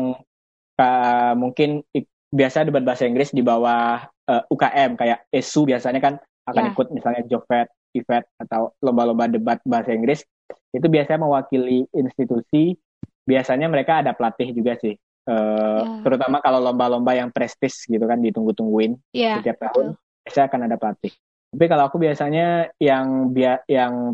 uh, 0.79 1.33
mungkin 1.39 1.87
biasa 2.29 2.67
debat 2.67 2.83
bahasa 2.83 3.07
Inggris 3.07 3.33
di 3.33 3.41
bawah 3.41 4.05
uh, 4.05 4.33
eh, 4.37 4.43
UKM 4.53 5.01
kayak 5.01 5.19
ESU 5.33 5.65
biasanya 5.65 6.01
kan 6.03 6.15
akan 6.51 6.63
yeah. 6.67 6.73
ikut 6.75 6.87
misalnya 6.91 7.23
Jovet, 7.31 7.69
Ivet 7.95 8.25
atau 8.43 8.75
lomba-lomba 8.83 9.31
debat 9.31 9.59
bahasa 9.65 9.95
Inggris 9.95 10.27
itu 10.73 10.87
biasanya 10.87 11.21
mewakili 11.25 11.89
institusi 11.97 12.77
biasanya 13.25 13.69
mereka 13.69 14.01
ada 14.05 14.13
pelatih 14.13 14.53
juga 14.53 14.77
sih 14.81 14.97
uh, 15.29 15.33
yeah. 15.33 16.01
terutama 16.05 16.41
kalau 16.41 16.61
lomba-lomba 16.61 17.13
yang 17.17 17.29
prestis 17.33 17.85
gitu 17.85 18.05
kan 18.05 18.21
ditunggu-tungguin 18.21 18.97
yeah, 19.13 19.41
setiap 19.41 19.61
tahun 19.69 19.97
betul. 19.97 20.25
biasanya 20.25 20.47
akan 20.49 20.61
ada 20.69 20.77
pelatih 20.77 21.13
tapi 21.49 21.65
kalau 21.65 21.85
aku 21.89 21.97
biasanya 21.97 22.69
yang 22.77 23.33
bia 23.33 23.61
yang 23.69 24.13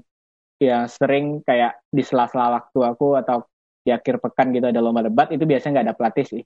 yang 0.62 0.86
sering 0.86 1.42
kayak 1.42 1.82
di 1.90 2.02
sela-sela 2.06 2.62
waktu 2.62 2.78
aku 2.78 3.18
atau 3.18 3.42
di 3.84 3.90
akhir 3.90 4.22
pekan 4.22 4.54
gitu 4.54 4.70
ada 4.70 4.80
lomba 4.80 5.04
debat 5.04 5.28
itu 5.34 5.42
biasanya 5.44 5.82
nggak 5.82 5.86
ada 5.90 5.96
pelatih 5.98 6.24
sih 6.24 6.42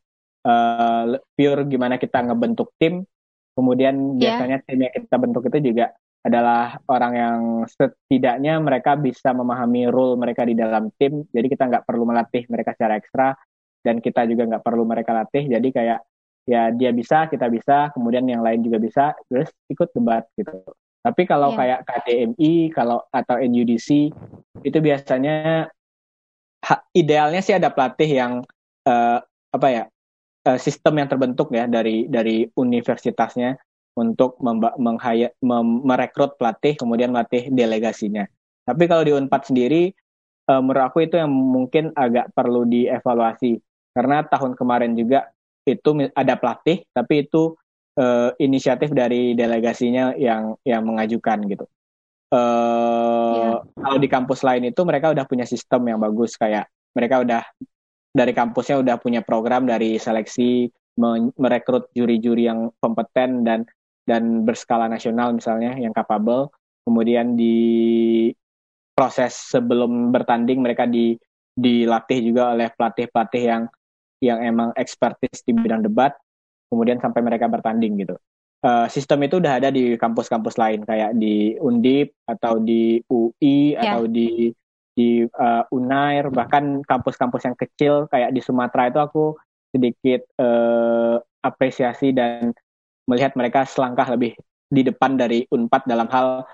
uh, 0.49 1.15
pure 1.37 1.63
gimana 1.69 2.01
kita 2.01 2.25
ngebentuk 2.25 2.73
tim 2.81 3.05
kemudian 3.53 4.17
yeah. 4.17 4.37
biasanya 4.37 4.57
tim 4.65 4.79
yang 4.81 4.93
kita 4.93 5.17
bentuk 5.21 5.43
itu 5.53 5.59
juga 5.73 5.93
adalah 6.29 6.77
orang 6.87 7.13
yang 7.17 7.41
setidaknya 7.67 8.61
mereka 8.61 8.95
bisa 8.95 9.33
memahami 9.33 9.89
role 9.89 10.21
mereka 10.21 10.45
di 10.45 10.55
dalam 10.55 10.93
tim. 11.01 11.25
Jadi 11.33 11.47
kita 11.49 11.67
nggak 11.67 11.85
perlu 11.89 12.05
melatih 12.05 12.45
mereka 12.53 12.77
secara 12.77 13.01
ekstra 13.01 13.33
dan 13.83 13.99
kita 14.05 14.29
juga 14.29 14.45
nggak 14.55 14.65
perlu 14.65 14.85
mereka 14.85 15.17
latih. 15.17 15.49
Jadi 15.49 15.69
kayak 15.73 16.01
ya 16.49 16.73
dia 16.73 16.91
bisa 16.97 17.29
kita 17.29 17.49
bisa 17.53 17.93
kemudian 17.93 18.25
yang 18.25 18.41
lain 18.41 18.65
juga 18.65 18.81
bisa 18.81 19.13
terus 19.29 19.49
ikut 19.69 19.89
debat 19.93 20.25
gitu. 20.37 20.65
Tapi 21.05 21.23
kalau 21.25 21.55
yeah. 21.55 21.59
kayak 21.59 21.81
KDMI 21.89 22.53
kalau 22.73 23.05
atau 23.13 23.37
NUDC 23.37 24.13
itu 24.65 24.79
biasanya 24.81 25.69
ha, 26.65 26.75
idealnya 26.93 27.41
sih 27.45 27.55
ada 27.55 27.71
pelatih 27.71 28.11
yang 28.11 28.33
uh, 28.89 29.19
apa 29.49 29.69
ya 29.73 29.83
uh, 30.49 30.59
sistem 30.59 31.05
yang 31.05 31.09
terbentuk 31.09 31.49
ya 31.55 31.69
dari 31.69 32.09
dari 32.09 32.49
universitasnya 32.57 33.57
untuk 33.99 34.39
menghayat 34.79 35.35
merekrut 35.83 36.39
pelatih 36.39 36.79
kemudian 36.79 37.11
melatih 37.11 37.51
delegasinya. 37.51 38.25
Tapi 38.63 38.85
kalau 38.87 39.03
di 39.03 39.13
Unpad 39.13 39.51
sendiri 39.51 39.91
uh, 40.47 40.61
menurut 40.63 40.85
aku 40.87 41.05
itu 41.05 41.19
yang 41.19 41.29
mungkin 41.31 41.91
agak 41.99 42.31
perlu 42.33 42.63
dievaluasi 42.65 43.59
karena 43.93 44.23
tahun 44.25 44.55
kemarin 44.55 44.95
juga 44.95 45.29
itu 45.67 46.09
ada 46.15 46.35
pelatih 46.39 46.87
tapi 46.95 47.29
itu 47.29 47.59
uh, 47.99 48.31
inisiatif 48.41 48.95
dari 48.95 49.35
delegasinya 49.35 50.17
yang 50.17 50.57
yang 50.63 50.87
mengajukan 50.87 51.45
gitu. 51.51 51.67
Uh, 52.29 52.37
yeah. 53.35 53.57
Kalau 53.65 53.99
di 53.99 54.09
kampus 54.09 54.41
lain 54.45 54.69
itu 54.69 54.81
mereka 54.85 55.13
udah 55.13 55.25
punya 55.25 55.49
sistem 55.49 55.89
yang 55.89 55.99
bagus 56.01 56.37
kayak 56.37 56.69
mereka 56.93 57.25
udah 57.25 57.43
dari 58.13 58.33
kampusnya 58.33 58.81
udah 58.81 58.97
punya 59.01 59.21
program 59.25 59.65
dari 59.69 59.97
seleksi 60.01 60.69
merekrut 61.39 61.95
juri-juri 61.95 62.51
yang 62.51 62.75
kompeten 62.83 63.47
dan 63.47 63.63
dan 64.09 64.49
berskala 64.49 64.89
nasional 64.89 65.37
misalnya 65.37 65.77
yang 65.77 65.93
capable. 65.93 66.49
Kemudian 66.89 67.37
di 67.37 68.33
proses 68.97 69.37
sebelum 69.37 70.09
bertanding 70.09 70.65
mereka 70.65 70.89
di 70.89 71.13
dilatih 71.53 72.33
juga 72.33 72.57
oleh 72.57 72.73
pelatih-pelatih 72.73 73.43
yang 73.45 73.63
yang 74.25 74.41
emang 74.41 74.73
ekspertis 74.73 75.45
di 75.45 75.53
bidang 75.53 75.85
debat. 75.85 76.17
Kemudian 76.73 76.97
sampai 76.97 77.21
mereka 77.21 77.45
bertanding 77.47 78.01
gitu. 78.01 78.17
Uh, 78.59 78.91
sistem 78.91 79.23
itu 79.23 79.39
udah 79.39 79.63
ada 79.63 79.71
di 79.71 79.95
kampus-kampus 79.95 80.59
lain 80.59 80.83
kayak 80.83 81.15
di 81.15 81.55
Undip 81.63 82.11
atau 82.27 82.59
di 82.59 82.99
UI 83.07 83.79
yeah. 83.79 83.95
atau 83.95 84.09
di 84.09 84.51
di 84.97 85.23
uh, 85.29 85.65
Unair. 85.71 86.33
Bahkan 86.33 86.83
kampus-kampus 86.89 87.47
yang 87.47 87.57
kecil 87.57 88.11
kayak 88.11 88.35
di 88.35 88.41
Sumatera 88.43 88.91
itu 88.91 88.99
aku 88.99 89.25
sedikit 89.71 90.25
uh, 90.41 91.23
apresiasi 91.45 92.11
dan 92.11 92.51
melihat 93.09 93.33
mereka 93.35 93.65
selangkah 93.65 94.05
lebih 94.13 94.37
di 94.69 94.85
depan 94.85 95.17
dari 95.17 95.49
Unpad 95.49 95.89
dalam 95.89 96.07
hal 96.13 96.45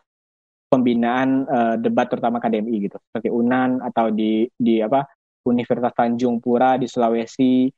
pembinaan 0.71 1.45
uh, 1.51 1.75
debat 1.79 2.07
terutama 2.07 2.39
KDMI 2.39 2.89
gitu 2.89 2.97
seperti 3.11 3.29
Unan 3.31 3.83
atau 3.83 4.11
di 4.15 4.47
di 4.55 4.79
apa 4.79 5.07
Universitas 5.45 5.93
Tanjung 5.93 6.39
Pura 6.39 6.79
di 6.79 6.87
Sulawesi 6.87 7.69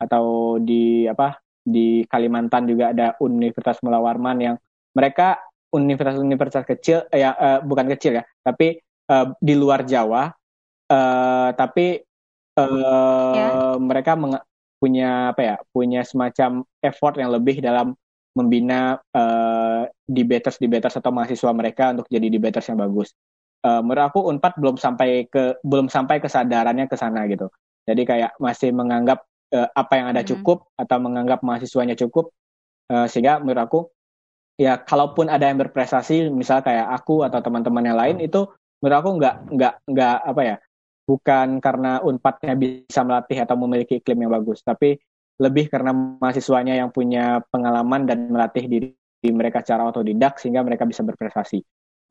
atau 0.00 0.56
di 0.58 1.06
apa 1.06 1.38
di 1.62 2.02
Kalimantan 2.08 2.66
juga 2.66 2.90
ada 2.90 3.14
Universitas 3.22 3.78
Mula 3.84 4.02
Warman 4.02 4.38
yang 4.40 4.56
mereka 4.96 5.38
universitas-universitas 5.72 6.66
kecil 6.66 7.06
ya 7.14 7.32
uh, 7.36 7.60
bukan 7.62 7.86
kecil 7.92 8.20
ya 8.20 8.24
tapi 8.42 8.82
uh, 9.12 9.26
di 9.38 9.54
luar 9.56 9.84
Jawa, 9.84 10.30
uh, 10.88 11.50
tapi 11.52 12.00
uh, 12.56 13.34
ya. 13.34 13.48
mereka 13.78 14.16
punya 14.78 15.32
apa 15.34 15.40
ya, 15.42 15.56
punya 15.70 16.00
semacam 16.02 16.66
effort 16.82 17.14
yang 17.20 17.30
lebih 17.30 17.62
dalam 17.62 17.94
membina 18.32 18.96
uh, 19.12 19.84
debaters 20.08 20.56
debaters 20.56 20.96
atau 20.96 21.12
mahasiswa 21.12 21.52
mereka 21.52 21.92
untuk 21.92 22.08
jadi 22.08 22.26
debaters 22.32 22.68
yang 22.72 22.80
bagus. 22.80 23.12
Uh, 23.62 23.78
menurut 23.78 24.10
aku 24.10 24.20
Unpad 24.26 24.58
belum 24.58 24.76
sampai 24.80 25.30
ke 25.30 25.56
belum 25.62 25.86
sampai 25.86 26.18
kesadarannya 26.18 26.90
ke 26.90 26.96
sana 26.98 27.28
gitu. 27.30 27.52
Jadi 27.86 28.02
kayak 28.06 28.38
masih 28.42 28.74
menganggap 28.74 29.22
uh, 29.52 29.68
apa 29.76 29.92
yang 30.00 30.06
ada 30.10 30.24
cukup 30.24 30.66
hmm. 30.66 30.82
atau 30.82 30.96
menganggap 30.98 31.44
mahasiswanya 31.44 31.94
cukup 31.94 32.32
uh, 32.90 33.06
sehingga 33.06 33.38
menurut 33.38 33.62
aku 33.62 33.80
ya 34.56 34.80
kalaupun 34.80 35.28
ada 35.28 35.48
yang 35.48 35.60
berprestasi 35.60 36.28
misal 36.32 36.64
kayak 36.64 36.88
aku 36.92 37.24
atau 37.24 37.40
teman-teman 37.40 37.84
yang 37.84 37.98
lain 37.98 38.16
hmm. 38.18 38.28
itu 38.28 38.40
menurut 38.80 38.98
aku 38.98 39.10
nggak 39.20 39.34
nggak 39.52 39.74
nggak 39.88 40.16
apa 40.26 40.42
ya 40.42 40.56
bukan 41.02 41.48
karena 41.58 41.98
unpadnya 42.02 42.54
bisa 42.54 43.00
melatih 43.02 43.38
atau 43.42 43.56
memiliki 43.58 43.98
iklim 44.00 44.26
yang 44.26 44.32
bagus 44.32 44.62
tapi 44.62 44.98
lebih 45.42 45.66
karena 45.66 45.90
mahasiswanya 45.90 46.78
yang 46.78 46.94
punya 46.94 47.42
pengalaman 47.50 48.06
dan 48.06 48.30
melatih 48.30 48.70
diri 48.70 49.30
mereka 49.34 49.66
secara 49.66 49.90
otodidak 49.90 50.38
sehingga 50.38 50.62
mereka 50.62 50.86
bisa 50.86 51.02
berprestasi 51.02 51.58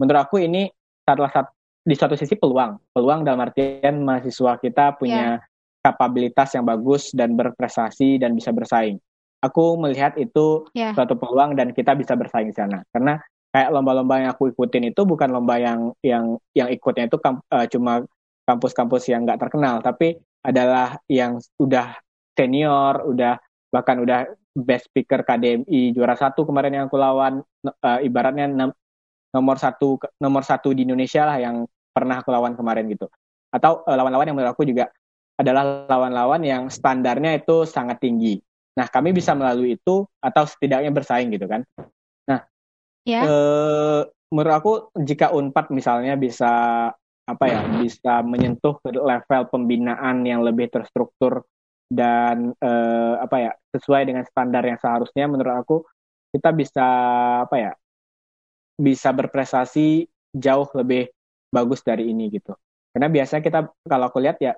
menurut 0.04 0.20
aku 0.28 0.44
ini 0.44 0.68
salah 1.08 1.32
satu 1.32 1.52
di 1.82 1.96
suatu 1.98 2.14
sisi 2.20 2.36
peluang 2.36 2.78
peluang 2.92 3.24
dalam 3.24 3.40
artian 3.42 4.04
mahasiswa 4.04 4.60
kita 4.60 5.00
punya 5.00 5.40
yeah. 5.40 5.82
kapabilitas 5.82 6.54
yang 6.54 6.68
bagus 6.68 7.10
dan 7.16 7.34
berprestasi 7.34 8.22
dan 8.22 8.38
bisa 8.38 8.54
bersaing 8.54 9.02
aku 9.42 9.80
melihat 9.82 10.14
itu 10.20 10.70
yeah. 10.78 10.94
suatu 10.94 11.18
peluang 11.18 11.58
dan 11.58 11.74
kita 11.74 11.98
bisa 11.98 12.14
bersaing 12.14 12.54
di 12.54 12.56
sana 12.56 12.86
karena 12.94 13.18
kayak 13.52 13.70
lomba-lomba 13.74 14.22
yang 14.22 14.32
aku 14.32 14.54
ikutin 14.54 14.94
itu 14.94 15.02
bukan 15.04 15.34
lomba 15.34 15.60
yang 15.60 15.92
yang 16.06 16.40
yang 16.56 16.72
ikutnya 16.72 17.12
itu 17.12 17.18
kamp, 17.20 17.44
uh, 17.52 17.68
cuma 17.68 18.06
kampus-kampus 18.48 19.12
yang 19.12 19.28
nggak 19.28 19.42
terkenal 19.42 19.84
tapi 19.84 20.18
adalah 20.42 20.98
yang 21.12 21.38
udah 21.60 21.98
senior 22.36 23.06
udah 23.08 23.38
bahkan 23.72 24.04
udah 24.04 24.28
best 24.52 24.92
speaker 24.92 25.24
KDMI 25.24 25.96
juara 25.96 26.16
satu 26.20 26.44
kemarin 26.44 26.76
yang 26.76 26.86
aku 26.92 27.00
lawan 27.00 27.40
uh, 27.64 28.00
ibaratnya 28.04 28.52
nomor 29.32 29.56
satu 29.56 29.96
nomor 30.20 30.44
satu 30.44 30.76
di 30.76 30.84
Indonesia 30.84 31.24
lah 31.24 31.40
yang 31.40 31.64
pernah 31.92 32.20
aku 32.20 32.32
lawan 32.32 32.56
kemarin 32.56 32.88
gitu. 32.92 33.08
Atau 33.52 33.84
lawan 33.84 34.12
lawan-lawan 34.12 34.26
yang 34.32 34.36
menurut 34.40 34.54
aku 34.56 34.64
juga 34.68 34.92
adalah 35.40 35.88
lawan-lawan 35.88 36.42
yang 36.44 36.64
standarnya 36.68 37.40
itu 37.40 37.64
sangat 37.64 38.04
tinggi. 38.04 38.40
Nah 38.76 38.88
kami 38.88 39.12
bisa 39.12 39.36
melalui 39.36 39.80
itu 39.80 40.08
atau 40.20 40.44
setidaknya 40.48 40.92
bersaing 40.92 41.32
gitu 41.32 41.48
kan. 41.48 41.64
Ya. 43.08 43.26
Eh, 43.26 44.02
menurut 44.30 44.54
aku 44.54 44.72
jika 45.02 45.34
Unpad 45.34 45.74
misalnya 45.74 46.14
bisa 46.14 46.52
apa 47.26 47.46
ya 47.48 47.62
bisa 47.82 48.22
menyentuh 48.26 48.82
ke 48.82 48.94
level 48.94 49.42
pembinaan 49.50 50.26
yang 50.26 50.42
lebih 50.46 50.70
terstruktur 50.70 51.46
dan 51.92 52.56
eh, 52.56 53.16
apa 53.20 53.36
ya 53.38 53.52
sesuai 53.76 54.08
dengan 54.08 54.24
standar 54.24 54.64
yang 54.64 54.80
seharusnya 54.80 55.28
menurut 55.28 55.56
aku 55.60 55.78
kita 56.32 56.56
bisa 56.56 56.88
apa 57.44 57.56
ya 57.60 57.72
bisa 58.80 59.12
berprestasi 59.12 60.08
jauh 60.32 60.72
lebih 60.80 61.12
bagus 61.52 61.84
dari 61.84 62.08
ini 62.08 62.32
gitu 62.32 62.56
karena 62.96 63.12
biasanya 63.12 63.44
kita 63.44 63.60
kalau 63.84 64.08
aku 64.08 64.24
lihat 64.24 64.40
ya 64.40 64.56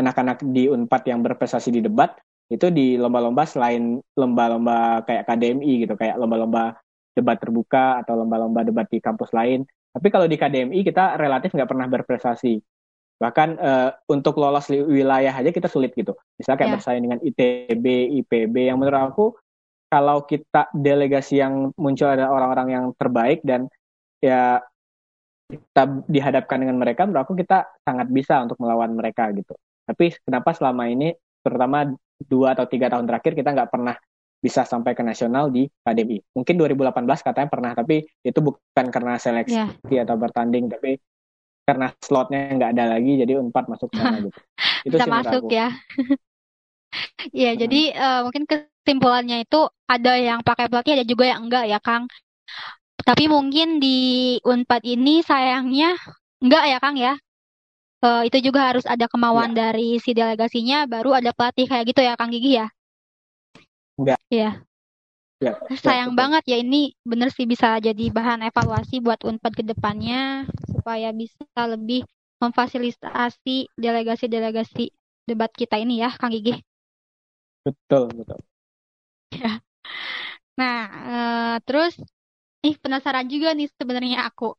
anak-anak 0.00 0.40
di 0.40 0.72
Unpad 0.72 1.02
yang 1.04 1.20
berprestasi 1.20 1.68
di 1.68 1.84
debat 1.84 2.16
itu 2.48 2.68
di 2.72 2.96
lomba-lomba 3.00 3.44
selain 3.44 4.00
lomba-lomba 4.16 5.04
kayak 5.04 5.24
KDMI 5.28 5.72
gitu 5.84 5.94
kayak 5.96 6.16
lomba-lomba 6.20 6.76
debat 7.14 7.38
terbuka 7.38 8.02
atau 8.02 8.18
lomba-lomba 8.20 8.66
debat 8.66 8.84
di 8.90 8.98
kampus 8.98 9.30
lain. 9.32 9.62
Tapi 9.94 10.10
kalau 10.10 10.26
di 10.26 10.34
KDMI 10.34 10.82
kita 10.82 11.14
relatif 11.16 11.54
nggak 11.54 11.70
pernah 11.70 11.86
berprestasi. 11.86 12.58
Bahkan 13.18 13.48
uh, 13.58 13.90
untuk 14.10 14.36
lolos 14.36 14.68
wilayah 14.70 15.30
aja 15.30 15.50
kita 15.54 15.70
sulit 15.70 15.94
gitu. 15.94 16.14
Misalnya 16.38 16.58
kayak 16.58 16.70
yeah. 16.70 16.76
bersaing 16.78 17.04
dengan 17.04 17.20
ITB, 17.22 17.84
IPB 18.22 18.54
yang 18.70 18.78
menurut 18.82 19.00
aku 19.00 19.26
kalau 19.94 20.26
kita 20.26 20.66
delegasi 20.74 21.38
yang 21.38 21.70
muncul 21.78 22.10
ada 22.10 22.26
orang-orang 22.26 22.68
yang 22.74 22.84
terbaik 22.98 23.38
dan 23.46 23.70
ya 24.18 24.58
kita 25.46 26.02
dihadapkan 26.10 26.58
dengan 26.66 26.80
mereka, 26.80 27.06
menurut 27.06 27.30
aku 27.30 27.38
kita 27.38 27.68
sangat 27.86 28.10
bisa 28.10 28.42
untuk 28.42 28.58
melawan 28.58 28.90
mereka 28.96 29.30
gitu. 29.30 29.54
Tapi 29.86 30.16
kenapa 30.24 30.50
selama 30.56 30.90
ini, 30.90 31.14
terutama 31.44 31.94
dua 32.26 32.58
atau 32.58 32.66
tiga 32.66 32.90
tahun 32.90 33.06
terakhir 33.06 33.38
kita 33.38 33.54
nggak 33.54 33.70
pernah 33.70 33.94
bisa 34.40 34.66
sampai 34.66 34.92
ke 34.92 35.00
nasional 35.00 35.48
di 35.48 35.64
KDMI. 35.68 36.36
Mungkin 36.36 36.54
2018 36.58 37.24
katanya 37.24 37.48
pernah, 37.48 37.72
tapi 37.72 38.04
itu 38.24 38.40
bukan 38.44 38.86
karena 38.92 39.16
seleksi 39.16 39.56
yeah. 39.88 40.04
atau 40.04 40.16
bertanding, 40.20 40.68
tapi 40.68 41.00
karena 41.64 41.86
slotnya 41.98 42.52
nggak 42.54 42.70
ada 42.76 42.84
lagi 42.96 43.12
jadi 43.24 43.40
unpad 43.40 43.64
masuk 43.72 43.88
sana 43.96 44.20
gitu 44.26 44.40
itu 44.84 44.96
bisa 45.00 45.08
masuk 45.08 45.42
aku. 45.48 45.52
ya 45.52 45.68
Iya, 47.34 47.52
hmm. 47.54 47.60
jadi 47.66 47.80
uh, 47.98 48.20
mungkin 48.28 48.44
kesimpulannya 48.46 49.42
itu 49.42 49.66
ada 49.90 50.14
yang 50.14 50.40
pakai 50.46 50.70
pelatih, 50.70 50.94
ada 51.00 51.06
juga 51.06 51.24
yang 51.26 51.50
enggak 51.50 51.66
ya, 51.66 51.78
Kang. 51.82 52.06
Tapi 53.04 53.28
mungkin 53.28 53.82
di 53.82 54.38
Unpad 54.40 54.82
ini 54.86 55.20
sayangnya 55.20 55.98
enggak 56.40 56.64
ya, 56.70 56.78
Kang 56.78 56.96
ya. 56.96 57.14
Uh, 58.04 58.22
itu 58.28 58.36
juga 58.52 58.68
harus 58.68 58.84
ada 58.84 59.08
kemauan 59.08 59.56
ya. 59.56 59.68
dari 59.68 59.96
si 59.98 60.12
delegasinya, 60.12 60.84
baru 60.84 61.16
ada 61.16 61.32
pelatih 61.32 61.66
kayak 61.66 61.84
gitu 61.90 62.00
ya, 62.04 62.14
Kang 62.14 62.30
Gigi 62.30 62.60
ya. 62.60 62.68
Enggak. 63.98 64.20
Iya. 64.28 64.50
Ya, 65.42 65.60
Sayang 65.76 66.14
ya, 66.14 66.16
banget 66.16 66.42
ya 66.46 66.56
ini 66.62 66.94
bener 67.04 67.28
sih 67.28 67.44
bisa 67.44 67.76
jadi 67.76 68.08
bahan 68.08 68.48
evaluasi 68.48 69.02
buat 69.02 69.20
Unpad 69.26 69.52
ke 69.52 69.64
depannya 69.66 70.46
supaya 70.84 71.16
bisa 71.16 71.40
lebih 71.56 72.04
memfasilitasi 72.44 73.72
delegasi-delegasi 73.72 74.92
debat 75.24 75.48
kita 75.48 75.80
ini 75.80 76.04
ya 76.04 76.12
Kang 76.12 76.28
Gigi. 76.28 76.60
Betul, 77.64 78.12
betul. 78.12 78.44
Ya. 79.32 79.64
Nah, 80.60 80.78
uh, 80.84 81.56
terus 81.64 81.96
nih 82.60 82.76
penasaran 82.76 83.24
juga 83.32 83.56
nih 83.56 83.72
sebenarnya 83.72 84.28
aku. 84.28 84.52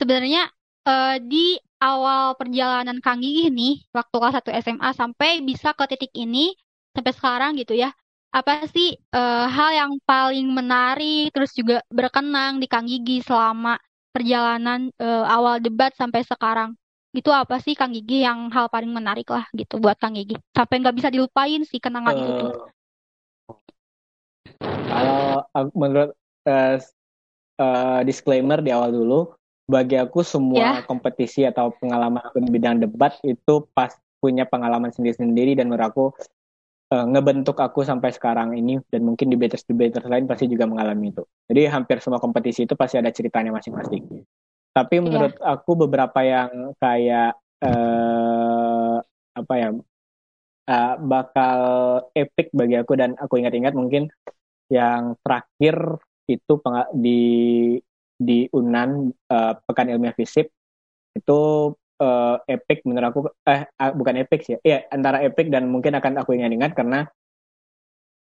Sebenarnya 0.00 0.48
uh, 0.88 1.20
di 1.20 1.60
awal 1.84 2.32
perjalanan 2.40 2.96
Kang 3.04 3.20
Gigi 3.20 3.52
nih 3.52 3.84
waktu 3.92 4.16
kelas 4.16 4.40
1 4.40 4.64
SMA 4.64 4.90
sampai 4.96 5.44
bisa 5.44 5.76
ke 5.76 5.84
titik 5.84 6.16
ini 6.16 6.56
sampai 6.96 7.12
sekarang 7.12 7.60
gitu 7.60 7.76
ya 7.76 7.92
apa 8.32 8.64
sih 8.72 8.96
uh, 9.12 9.44
hal 9.44 9.70
yang 9.76 9.92
paling 10.08 10.48
menarik 10.48 11.28
terus 11.36 11.52
juga 11.52 11.84
berkenang 11.92 12.64
di 12.64 12.66
Kang 12.70 12.88
Gigi 12.88 13.20
selama 13.20 13.76
perjalanan 14.12 14.92
uh, 15.00 15.24
awal 15.26 15.58
debat 15.58 15.90
sampai 15.96 16.22
sekarang? 16.22 16.76
Itu 17.12 17.28
apa 17.28 17.60
sih 17.60 17.76
Kang 17.76 17.92
Gigi 17.92 18.24
yang 18.24 18.48
hal 18.52 18.72
paling 18.72 18.88
menarik 18.88 19.28
lah 19.28 19.44
gitu 19.52 19.80
buat 19.80 19.96
Kang 19.96 20.16
Gigi? 20.16 20.36
Sampai 20.52 20.80
nggak 20.80 20.96
bisa 20.96 21.08
dilupain 21.08 21.60
sih 21.64 21.80
kenangan 21.80 22.14
uh, 22.14 22.20
itu 22.20 22.32
tuh. 22.36 22.52
Kalau 24.62 25.42
menurut 25.72 26.12
uh, 26.48 26.76
uh, 27.58 28.00
disclaimer 28.04 28.60
di 28.60 28.70
awal 28.72 28.92
dulu, 28.92 29.32
bagi 29.66 29.96
aku 29.96 30.20
semua 30.20 30.60
yeah. 30.60 30.84
kompetisi 30.84 31.48
atau 31.48 31.72
pengalaman 31.80 32.20
aku 32.20 32.44
di 32.44 32.50
bidang 32.52 32.82
debat 32.82 33.16
itu 33.24 33.64
pas 33.72 33.94
punya 34.22 34.46
pengalaman 34.46 34.94
sendiri-sendiri 34.94 35.58
dan 35.58 35.66
menurut 35.66 35.86
aku 35.90 36.04
uh, 36.92 37.04
ngebentuk 37.08 37.56
aku 37.56 37.80
sampai 37.82 38.12
sekarang 38.12 38.52
ini 38.52 38.76
dan 38.92 39.08
mungkin 39.08 39.32
di 39.32 39.34
debaters 39.40 39.64
debaters 39.64 40.04
lain 40.04 40.28
pasti 40.28 40.44
juga 40.44 40.68
mengalami 40.68 41.08
itu. 41.16 41.24
Jadi 41.48 41.64
hampir 41.72 42.04
semua 42.04 42.20
kompetisi 42.20 42.68
itu 42.68 42.76
pasti 42.76 43.00
ada 43.00 43.08
ceritanya 43.08 43.56
masing-masing. 43.56 44.04
Tapi 44.72 44.94
iya. 45.00 45.04
menurut 45.04 45.34
yeah. 45.40 45.56
aku 45.56 45.72
beberapa 45.88 46.20
yang 46.20 46.76
kayak 46.76 47.32
uh, 47.64 49.00
apa 49.32 49.54
ya 49.56 49.68
uh, 50.68 50.94
bakal 51.00 51.60
epic 52.12 52.52
bagi 52.52 52.76
aku 52.76 52.92
dan 53.00 53.16
aku 53.16 53.40
ingat-ingat 53.40 53.72
mungkin 53.72 54.12
yang 54.68 55.16
terakhir 55.24 56.00
itu 56.28 56.54
di 56.96 57.22
di 58.16 58.46
Unan 58.54 59.10
uh, 59.32 59.52
Pekan 59.66 59.90
Ilmiah 59.90 60.14
Fisip 60.14 60.48
itu 61.12 61.40
uh, 62.02 62.36
epic 62.50 62.82
menurut 62.82 63.08
aku 63.14 63.20
eh 63.46 63.70
bukan 63.94 64.18
epic 64.18 64.40
sih 64.42 64.58
ya 64.66 64.82
antara 64.90 65.22
epic 65.22 65.48
dan 65.48 65.70
mungkin 65.70 65.94
akan 65.94 66.18
aku 66.18 66.34
ingat-ingat 66.34 66.74
karena 66.74 67.06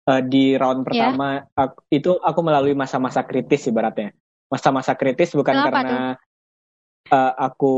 uh, 0.06 0.22
di 0.22 0.54
round 0.56 0.86
iya. 0.86 0.88
pertama 0.88 1.28
yeah. 1.42 1.62
aku, 1.66 1.78
itu 1.90 2.12
aku 2.22 2.40
melalui 2.46 2.78
masa-masa 2.78 3.26
kritis 3.26 3.66
ibaratnya 3.66 4.14
masa-masa 4.52 4.94
kritis 4.94 5.34
bukan 5.34 5.56
Kenapa 5.58 5.72
karena 5.74 6.00
uh, 7.10 7.34
aku 7.40 7.74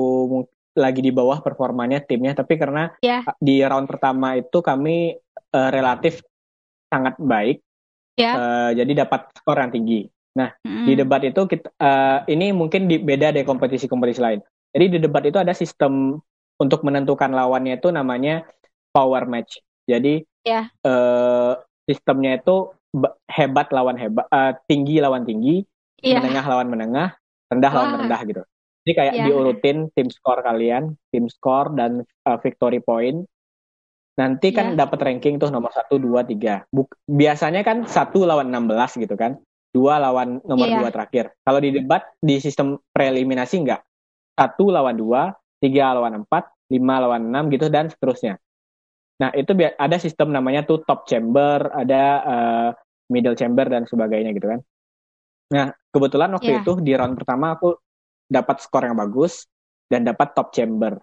lagi 0.74 1.06
di 1.06 1.14
bawah 1.14 1.40
performanya 1.40 2.02
timnya 2.02 2.34
tapi 2.34 2.58
karena 2.58 2.90
yeah. 3.00 3.22
di 3.38 3.62
round 3.62 3.86
pertama 3.86 4.36
itu 4.42 4.60
kami 4.60 5.14
uh, 5.54 5.70
relatif 5.70 6.26
sangat 6.90 7.18
baik 7.22 7.62
yeah. 8.18 8.36
uh, 8.36 8.70
jadi 8.74 9.06
dapat 9.06 9.30
skor 9.38 9.62
yang 9.62 9.74
tinggi 9.74 10.10
nah 10.34 10.50
mm. 10.66 10.90
di 10.90 10.94
debat 10.98 11.22
itu 11.22 11.46
kita 11.46 11.70
uh, 11.78 12.26
ini 12.26 12.50
mungkin 12.50 12.90
di, 12.90 12.98
beda 12.98 13.30
dari 13.30 13.46
kompetisi-kompetisi 13.46 14.18
lain 14.18 14.42
jadi 14.74 14.86
di 14.90 14.98
debat 14.98 15.22
itu 15.22 15.38
ada 15.38 15.54
sistem 15.54 16.18
untuk 16.58 16.82
menentukan 16.82 17.30
lawannya 17.30 17.78
itu 17.78 17.94
namanya 17.94 18.42
power 18.90 19.30
match. 19.30 19.62
Jadi 19.86 20.26
yeah. 20.42 20.74
uh, 20.82 21.62
sistemnya 21.86 22.42
itu 22.42 22.74
hebat 23.30 23.70
lawan 23.70 23.98
hebat, 24.02 24.26
uh, 24.34 24.58
tinggi 24.66 24.98
lawan 24.98 25.30
tinggi, 25.30 25.62
yeah. 26.02 26.18
menengah 26.22 26.46
lawan 26.46 26.68
menengah, 26.74 27.14
rendah 27.54 27.72
Wah. 27.74 27.78
lawan 27.86 27.92
rendah 28.06 28.22
gitu. 28.26 28.42
Jadi 28.84 28.92
kayak 28.98 29.14
yeah. 29.14 29.26
diurutin 29.30 29.78
tim 29.94 30.10
skor 30.10 30.42
kalian, 30.42 30.98
tim 31.14 31.30
skor 31.30 31.74
dan 31.78 32.02
uh, 32.26 32.38
victory 32.42 32.82
point. 32.82 33.30
Nanti 34.18 34.54
kan 34.54 34.74
yeah. 34.74 34.86
dapat 34.86 35.02
ranking 35.06 35.38
tuh 35.38 35.54
nomor 35.54 35.74
satu, 35.74 36.02
dua, 36.02 36.26
tiga. 36.26 36.66
Buk 36.70 36.98
biasanya 37.06 37.62
kan 37.62 37.86
satu 37.86 38.26
lawan 38.26 38.50
16 38.50 39.06
gitu 39.06 39.18
kan, 39.18 39.38
dua 39.74 40.02
lawan 40.02 40.42
nomor 40.46 40.70
yeah. 40.70 40.82
dua 40.82 40.90
terakhir. 40.90 41.34
Kalau 41.46 41.60
di 41.62 41.70
debat 41.74 42.06
di 42.22 42.38
sistem 42.42 42.78
preliminasi 42.94 43.62
enggak 43.62 43.82
satu 44.34 44.74
lawan 44.74 44.98
dua, 44.98 45.34
tiga 45.62 45.94
lawan 45.94 46.26
empat, 46.26 46.50
lima 46.74 46.96
lawan 47.02 47.30
enam 47.30 47.50
gitu 47.54 47.70
dan 47.70 47.90
seterusnya. 47.90 48.42
Nah 49.22 49.30
itu 49.38 49.54
ada 49.58 49.98
sistem 50.02 50.34
namanya 50.34 50.66
tuh 50.66 50.82
top 50.84 51.06
chamber, 51.06 51.70
ada 51.70 52.04
uh, 52.26 52.70
middle 53.14 53.38
chamber 53.38 53.70
dan 53.70 53.86
sebagainya 53.86 54.34
gitu 54.34 54.50
kan. 54.50 54.60
Nah 55.54 55.66
kebetulan 55.94 56.34
waktu 56.34 56.58
yeah. 56.58 56.62
itu 56.66 56.74
di 56.82 56.92
round 56.98 57.16
pertama 57.16 57.54
aku 57.54 57.78
dapat 58.26 58.58
skor 58.66 58.90
yang 58.90 58.98
bagus 58.98 59.46
dan 59.88 60.02
dapat 60.04 60.34
top 60.34 60.50
chamber. 60.50 60.98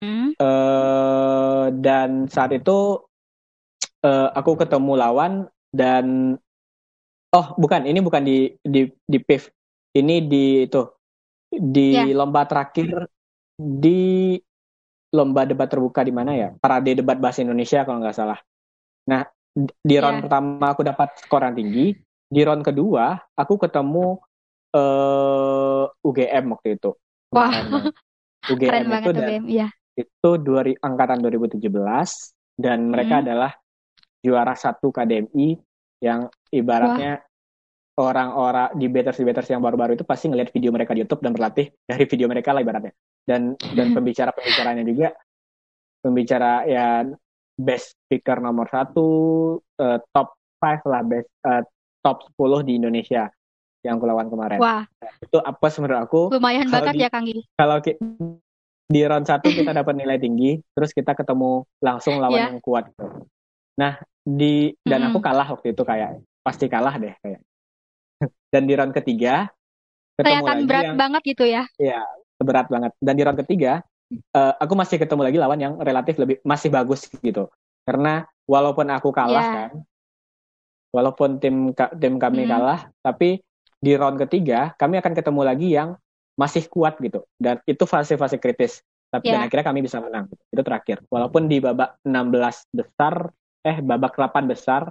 Mm. 0.00 0.32
Uh, 0.40 1.68
dan 1.76 2.30
saat 2.30 2.56
itu 2.56 3.04
uh, 4.06 4.28
aku 4.32 4.56
ketemu 4.56 4.92
lawan 4.96 5.32
dan 5.74 6.38
oh 7.34 7.46
bukan 7.60 7.84
ini 7.84 8.00
bukan 8.00 8.22
di 8.24 8.54
di 8.64 8.88
di 8.88 9.18
PIV 9.20 9.44
ini 10.00 10.24
di 10.24 10.64
itu 10.64 10.82
di 11.50 11.98
yeah. 11.98 12.14
lomba 12.14 12.46
terakhir 12.46 13.10
di 13.58 14.38
lomba 15.10 15.42
debat 15.42 15.66
terbuka 15.66 16.06
di 16.06 16.14
mana 16.14 16.32
ya? 16.32 16.48
Parade 16.56 16.94
debat 16.94 17.18
bahasa 17.18 17.42
Indonesia 17.42 17.82
kalau 17.82 17.98
nggak 17.98 18.16
salah. 18.16 18.38
Nah, 19.10 19.26
di 19.58 19.96
round 19.98 20.22
yeah. 20.22 20.24
pertama 20.24 20.66
aku 20.70 20.82
dapat 20.86 21.08
skor 21.18 21.42
yang 21.42 21.58
tinggi. 21.58 21.98
Di 22.30 22.40
round 22.46 22.62
kedua 22.62 23.18
aku 23.34 23.58
ketemu 23.58 24.22
uh, 24.78 25.90
eh, 25.90 26.06
UGM 26.06 26.44
waktu 26.54 26.78
itu. 26.78 26.90
Wah. 27.34 27.50
Wow. 27.50 27.90
UGM 28.56 28.70
Keren 28.72 28.88
itu 28.88 29.10
dan 29.12 29.28
UGM, 29.28 29.44
ya. 29.52 29.68
itu 30.00 30.30
dua, 30.40 30.64
angkatan 30.80 31.20
2017 31.20 31.60
dan 32.56 32.88
mereka 32.88 33.20
hmm. 33.20 33.24
adalah 33.28 33.52
juara 34.24 34.56
satu 34.56 34.88
KDMI 34.88 35.60
yang 36.00 36.32
ibaratnya 36.48 37.20
orang-orang 38.00 38.72
di 38.80 38.88
debaters 38.88 39.20
debaters 39.20 39.52
yang 39.52 39.60
baru-baru 39.60 40.00
itu 40.00 40.08
pasti 40.08 40.32
ngeliat 40.32 40.48
video 40.48 40.72
mereka 40.72 40.96
di 40.96 41.04
YouTube 41.04 41.20
dan 41.20 41.36
berlatih 41.36 41.68
dari 41.84 42.04
video 42.08 42.26
mereka 42.32 42.56
lah 42.56 42.64
ibaratnya 42.64 42.96
dan 43.28 43.54
dan 43.76 43.92
pembicara 43.92 44.32
pembicaranya 44.32 44.84
juga 44.88 45.12
pembicara 46.00 46.64
ya 46.64 47.04
best 47.60 47.92
speaker 48.08 48.40
nomor 48.40 48.66
satu 48.72 49.08
uh, 49.60 49.98
top 50.16 50.32
five 50.56 50.80
lah 50.88 51.04
best 51.04 51.28
uh, 51.44 51.60
top 52.00 52.24
10 52.40 52.64
di 52.64 52.72
Indonesia 52.80 53.28
yang 53.80 53.96
aku 53.96 54.04
lawan 54.08 54.28
kemarin. 54.28 54.60
Wah. 54.60 54.84
itu 55.20 55.40
apa 55.40 55.66
menurut 55.80 56.00
aku? 56.04 56.22
Lumayan 56.36 56.68
banget 56.68 56.96
ya 56.96 57.08
Kang 57.08 57.28
Kalau 57.28 57.76
di 58.90 59.00
round 59.06 59.24
satu 59.24 59.48
kita 59.48 59.72
dapat 59.72 59.94
nilai 59.96 60.20
tinggi, 60.20 60.60
terus 60.76 60.92
kita 60.92 61.16
ketemu 61.16 61.64
langsung 61.80 62.20
lawan 62.20 62.40
yeah. 62.40 62.48
yang 62.52 62.60
kuat. 62.60 62.92
Nah 63.80 64.00
di 64.20 64.76
dan 64.84 65.00
hmm. 65.04 65.08
aku 65.12 65.18
kalah 65.24 65.48
waktu 65.48 65.72
itu 65.72 65.82
kayak 65.84 66.20
pasti 66.44 66.68
kalah 66.68 66.96
deh 67.00 67.16
kayak 67.24 67.40
dan 68.50 68.66
di 68.66 68.74
round 68.74 68.94
ketiga 68.94 69.48
ketemu 70.18 70.44
Kelihatan 70.44 70.52
lagi 70.52 70.66
berat 70.68 70.84
yang, 70.84 70.98
banget 70.98 71.22
gitu 71.24 71.44
ya. 71.46 71.62
Iya, 71.80 72.02
berat 72.42 72.66
banget. 72.68 72.92
Dan 73.00 73.14
di 73.16 73.22
round 73.24 73.40
ketiga 73.46 73.72
uh, 74.36 74.54
aku 74.58 74.74
masih 74.76 74.96
ketemu 74.98 75.22
lagi 75.24 75.38
lawan 75.38 75.60
yang 75.60 75.74
relatif 75.80 76.18
lebih 76.18 76.42
masih 76.44 76.68
bagus 76.68 77.08
gitu. 77.22 77.48
Karena 77.86 78.26
walaupun 78.44 78.86
aku 78.92 79.08
kalah 79.14 79.40
yeah. 79.40 79.54
kan, 79.56 79.70
walaupun 80.92 81.40
tim 81.40 81.72
tim 81.96 82.14
kami 82.20 82.44
hmm. 82.44 82.50
kalah, 82.50 82.80
tapi 83.00 83.40
di 83.80 83.92
round 83.96 84.20
ketiga 84.20 84.76
kami 84.76 85.00
akan 85.00 85.12
ketemu 85.16 85.40
lagi 85.40 85.68
yang 85.72 85.96
masih 86.36 86.68
kuat 86.68 87.00
gitu. 87.00 87.24
Dan 87.40 87.62
itu 87.64 87.84
fase-fase 87.88 88.36
kritis. 88.36 88.84
Tapi 89.10 89.26
yeah. 89.26 89.42
dan 89.42 89.48
akhirnya 89.50 89.66
kami 89.66 89.80
bisa 89.82 89.98
menang. 89.98 90.30
Itu 90.52 90.62
terakhir. 90.62 91.02
Walaupun 91.10 91.50
di 91.50 91.58
babak 91.58 91.98
16 92.06 92.70
besar, 92.70 93.32
eh 93.66 93.82
babak 93.82 94.14
8 94.14 94.46
besar, 94.46 94.86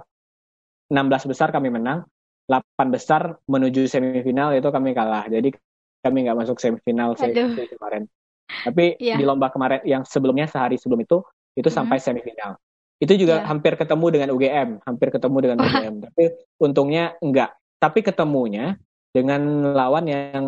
16 0.92 1.30
besar 1.30 1.48
kami 1.54 1.72
menang, 1.72 2.04
8 2.50 2.90
besar 2.90 3.38
menuju 3.46 3.86
semifinal 3.86 4.50
itu 4.58 4.66
kami 4.66 4.90
kalah. 4.90 5.30
Jadi 5.30 5.54
kami 6.02 6.26
nggak 6.26 6.38
masuk 6.42 6.58
semifinal 6.58 7.14
kemarin. 7.14 8.10
Tapi 8.50 8.98
yeah. 8.98 9.14
di 9.14 9.22
lomba 9.22 9.54
kemarin 9.54 9.78
yang 9.86 10.02
sebelumnya 10.02 10.50
sehari 10.50 10.74
sebelum 10.74 11.06
itu 11.06 11.22
itu 11.54 11.62
mm 11.62 11.70
-hmm. 11.70 11.70
sampai 11.70 11.98
semifinal. 12.02 12.58
Itu 12.98 13.14
juga 13.14 13.40
yeah. 13.40 13.46
hampir 13.46 13.78
ketemu 13.78 14.06
dengan 14.10 14.28
UGM, 14.34 14.68
hampir 14.82 15.08
ketemu 15.14 15.36
dengan 15.38 15.56
UGM. 15.62 15.94
Tapi 16.10 16.24
untungnya 16.58 17.14
enggak. 17.22 17.54
Tapi 17.78 18.02
ketemunya 18.02 18.76
dengan 19.14 19.72
lawan 19.72 20.04
yang 20.10 20.44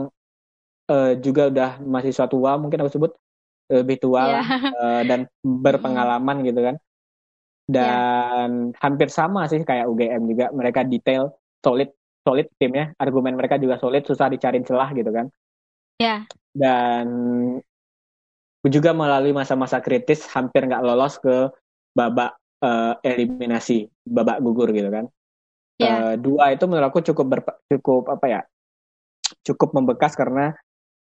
uh, 0.90 1.12
juga 1.22 1.48
udah 1.48 1.70
mahasiswa 1.80 2.26
tua 2.26 2.58
mungkin 2.58 2.82
aku 2.82 2.90
sebut 2.98 3.12
lebih 3.70 4.02
tua 4.02 4.42
yeah. 4.42 4.44
uh, 4.76 5.02
dan 5.06 5.30
berpengalaman 5.64 6.42
gitu 6.42 6.60
kan 6.60 6.76
dan 7.70 8.74
yeah. 8.74 8.78
hampir 8.82 9.08
sama 9.08 9.46
sih 9.46 9.62
kayak 9.62 9.86
UGM 9.86 10.22
juga 10.28 10.46
mereka 10.50 10.82
detail 10.82 11.32
solid 11.62 11.90
solid 12.22 12.46
timnya 12.58 12.94
argumen 12.98 13.34
mereka 13.34 13.58
juga 13.58 13.78
solid 13.78 14.02
susah 14.04 14.28
dicari 14.28 14.62
celah 14.62 14.90
gitu 14.94 15.10
kan 15.10 15.26
ya 15.98 16.06
yeah. 16.06 16.20
dan 16.54 17.06
juga 18.66 18.94
melalui 18.94 19.34
masa-masa 19.34 19.82
kritis 19.82 20.22
hampir 20.30 20.66
nggak 20.66 20.84
lolos 20.86 21.18
ke 21.18 21.50
babak 21.94 22.38
uh, 22.62 22.94
eliminasi 23.02 23.90
babak 24.06 24.38
gugur 24.38 24.70
gitu 24.70 24.90
kan 24.90 25.06
yeah. 25.78 25.86
Ya. 25.86 25.94
uh, 25.94 26.14
dua 26.18 26.54
itu 26.54 26.64
menurut 26.70 26.90
aku 26.90 27.02
cukup 27.02 27.26
ber, 27.26 27.40
cukup 27.66 28.06
apa 28.10 28.26
ya 28.28 28.40
cukup 29.42 29.74
membekas 29.74 30.14
karena 30.14 30.54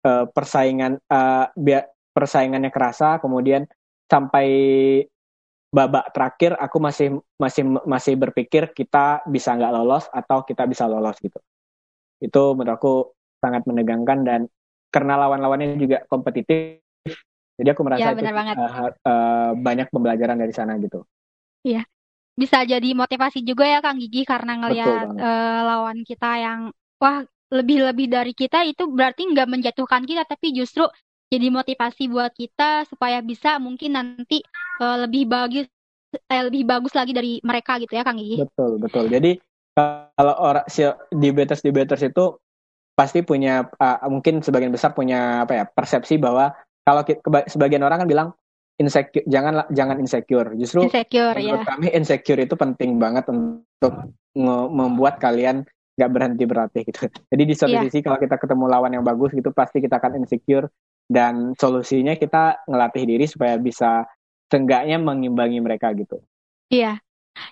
uh, 0.03 0.27
persaingan 0.27 0.99
uh, 1.07 1.47
persaingannya 2.15 2.71
kerasa 2.75 3.23
kemudian 3.23 3.67
sampai 4.11 4.47
babak 5.75 6.15
terakhir 6.15 6.55
aku 6.55 6.79
masih 6.79 7.19
masih 7.35 7.67
masih 7.83 8.15
berpikir 8.15 8.71
kita 8.71 9.27
bisa 9.27 9.59
nggak 9.59 9.75
lolos 9.75 10.07
atau 10.15 10.47
kita 10.47 10.71
bisa 10.71 10.87
lolos 10.87 11.19
gitu. 11.19 11.43
Itu 12.23 12.55
menurut 12.55 12.79
aku 12.79 12.95
sangat 13.43 13.67
menegangkan 13.67 14.23
dan 14.23 14.41
karena 14.95 15.19
lawan-lawannya 15.27 15.75
juga 15.75 16.07
kompetitif 16.07 16.79
jadi 17.55 17.71
aku 17.71 17.83
merasa 17.87 18.11
ya, 18.11 18.19
itu 18.19 18.27
uh, 18.27 18.91
uh, 19.07 19.51
banyak 19.59 19.91
pembelajaran 19.91 20.39
dari 20.39 20.55
sana 20.55 20.79
gitu. 20.79 21.03
Iya 21.67 21.83
bisa 22.35 22.67
jadi 22.67 22.91
motivasi 22.99 23.47
juga 23.47 23.63
ya 23.63 23.79
Kang 23.79 24.03
Gigi 24.03 24.27
karena 24.27 24.59
ngelihat 24.59 25.07
uh, 25.15 25.61
lawan 25.63 26.03
kita 26.03 26.31
yang 26.43 26.61
wah 26.99 27.23
lebih-lebih 27.55 28.11
dari 28.11 28.35
kita 28.35 28.67
itu 28.67 28.91
berarti 28.91 29.31
nggak 29.31 29.47
menjatuhkan 29.47 30.03
kita 30.03 30.27
tapi 30.27 30.51
justru 30.51 30.83
jadi 31.31 31.55
motivasi 31.55 32.11
buat 32.11 32.35
kita 32.35 32.91
supaya 32.91 33.23
bisa 33.23 33.63
mungkin 33.63 33.95
nanti 33.95 34.43
uh, 34.81 34.97
lebih 35.07 35.29
bagus 35.29 35.67
eh, 36.15 36.43
lebih 36.47 36.63
bagus 36.67 36.95
lagi 36.95 37.13
dari 37.15 37.43
mereka 37.43 37.79
gitu 37.83 37.95
ya 37.95 38.07
Kang 38.07 38.19
Gigi. 38.19 38.43
Betul, 38.43 38.79
betul. 38.79 39.11
Jadi 39.11 39.39
kalau 40.15 40.35
orang 40.39 40.67
si 40.71 40.87
debaters 41.11 41.63
debaters 41.67 42.07
itu 42.07 42.39
pasti 42.95 43.27
punya 43.27 43.67
uh, 43.83 44.07
mungkin 44.07 44.39
sebagian 44.39 44.71
besar 44.71 44.95
punya 44.95 45.43
apa 45.43 45.53
ya 45.59 45.65
persepsi 45.67 46.15
bahwa 46.15 46.55
kalau 46.87 47.03
sebagian 47.51 47.83
orang 47.83 48.07
kan 48.07 48.09
bilang 48.09 48.29
insecure 48.79 49.27
jangan 49.27 49.67
jangan 49.75 49.99
insecure 49.99 50.55
justru 50.55 50.87
insecure, 50.87 51.35
menurut 51.35 51.63
ya. 51.63 51.67
kami 51.67 51.87
insecure 51.91 52.39
itu 52.43 52.55
penting 52.55 53.03
banget 53.03 53.27
untuk 53.31 54.15
membuat 54.71 55.19
kalian 55.19 55.67
nggak 55.95 56.11
berhenti 56.11 56.45
berlatih 56.47 56.83
gitu 56.87 57.07
jadi 57.35 57.43
di 57.43 57.55
satu 57.55 57.75
yeah. 57.75 57.83
sisi 57.87 57.99
kalau 58.03 58.19
kita 58.19 58.39
ketemu 58.39 58.65
lawan 58.67 58.95
yang 58.95 59.03
bagus 59.07 59.35
gitu 59.35 59.51
pasti 59.51 59.83
kita 59.83 59.99
akan 59.99 60.23
insecure 60.23 60.71
dan 61.11 61.55
solusinya 61.59 62.15
kita 62.15 62.63
ngelatih 62.67 63.05
diri 63.07 63.27
supaya 63.27 63.59
bisa 63.59 64.07
seenggaknya 64.49 65.01
mengimbangi 65.01 65.59
mereka 65.61 65.93
gitu. 65.97 66.21
Iya. 66.71 67.01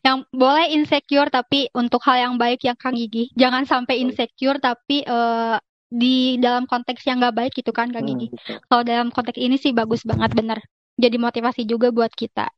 Yang 0.07 0.31
boleh 0.31 0.66
insecure 0.70 1.26
tapi 1.26 1.66
untuk 1.74 2.02
hal 2.07 2.31
yang 2.31 2.35
baik 2.38 2.62
yang 2.62 2.78
Kang 2.78 2.94
Gigi. 2.94 3.35
Jangan 3.35 3.66
sampai 3.66 3.98
insecure 3.98 4.62
tapi 4.62 5.02
uh, 5.07 5.59
di 5.92 6.40
dalam 6.40 6.64
konteks 6.64 7.05
yang 7.05 7.20
nggak 7.20 7.37
baik 7.37 7.52
gitu 7.52 7.74
kan 7.74 7.90
Kang 7.90 8.07
Gigi. 8.07 8.31
Hmm, 8.31 8.62
Kalau 8.70 8.83
dalam 8.87 9.09
konteks 9.11 9.37
ini 9.37 9.59
sih 9.59 9.74
bagus 9.74 10.07
banget 10.07 10.33
bener. 10.33 10.59
Jadi 10.96 11.16
motivasi 11.18 11.66
juga 11.66 11.90
buat 11.90 12.14
kita. 12.14 12.48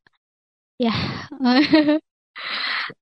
Ya. 0.78 0.92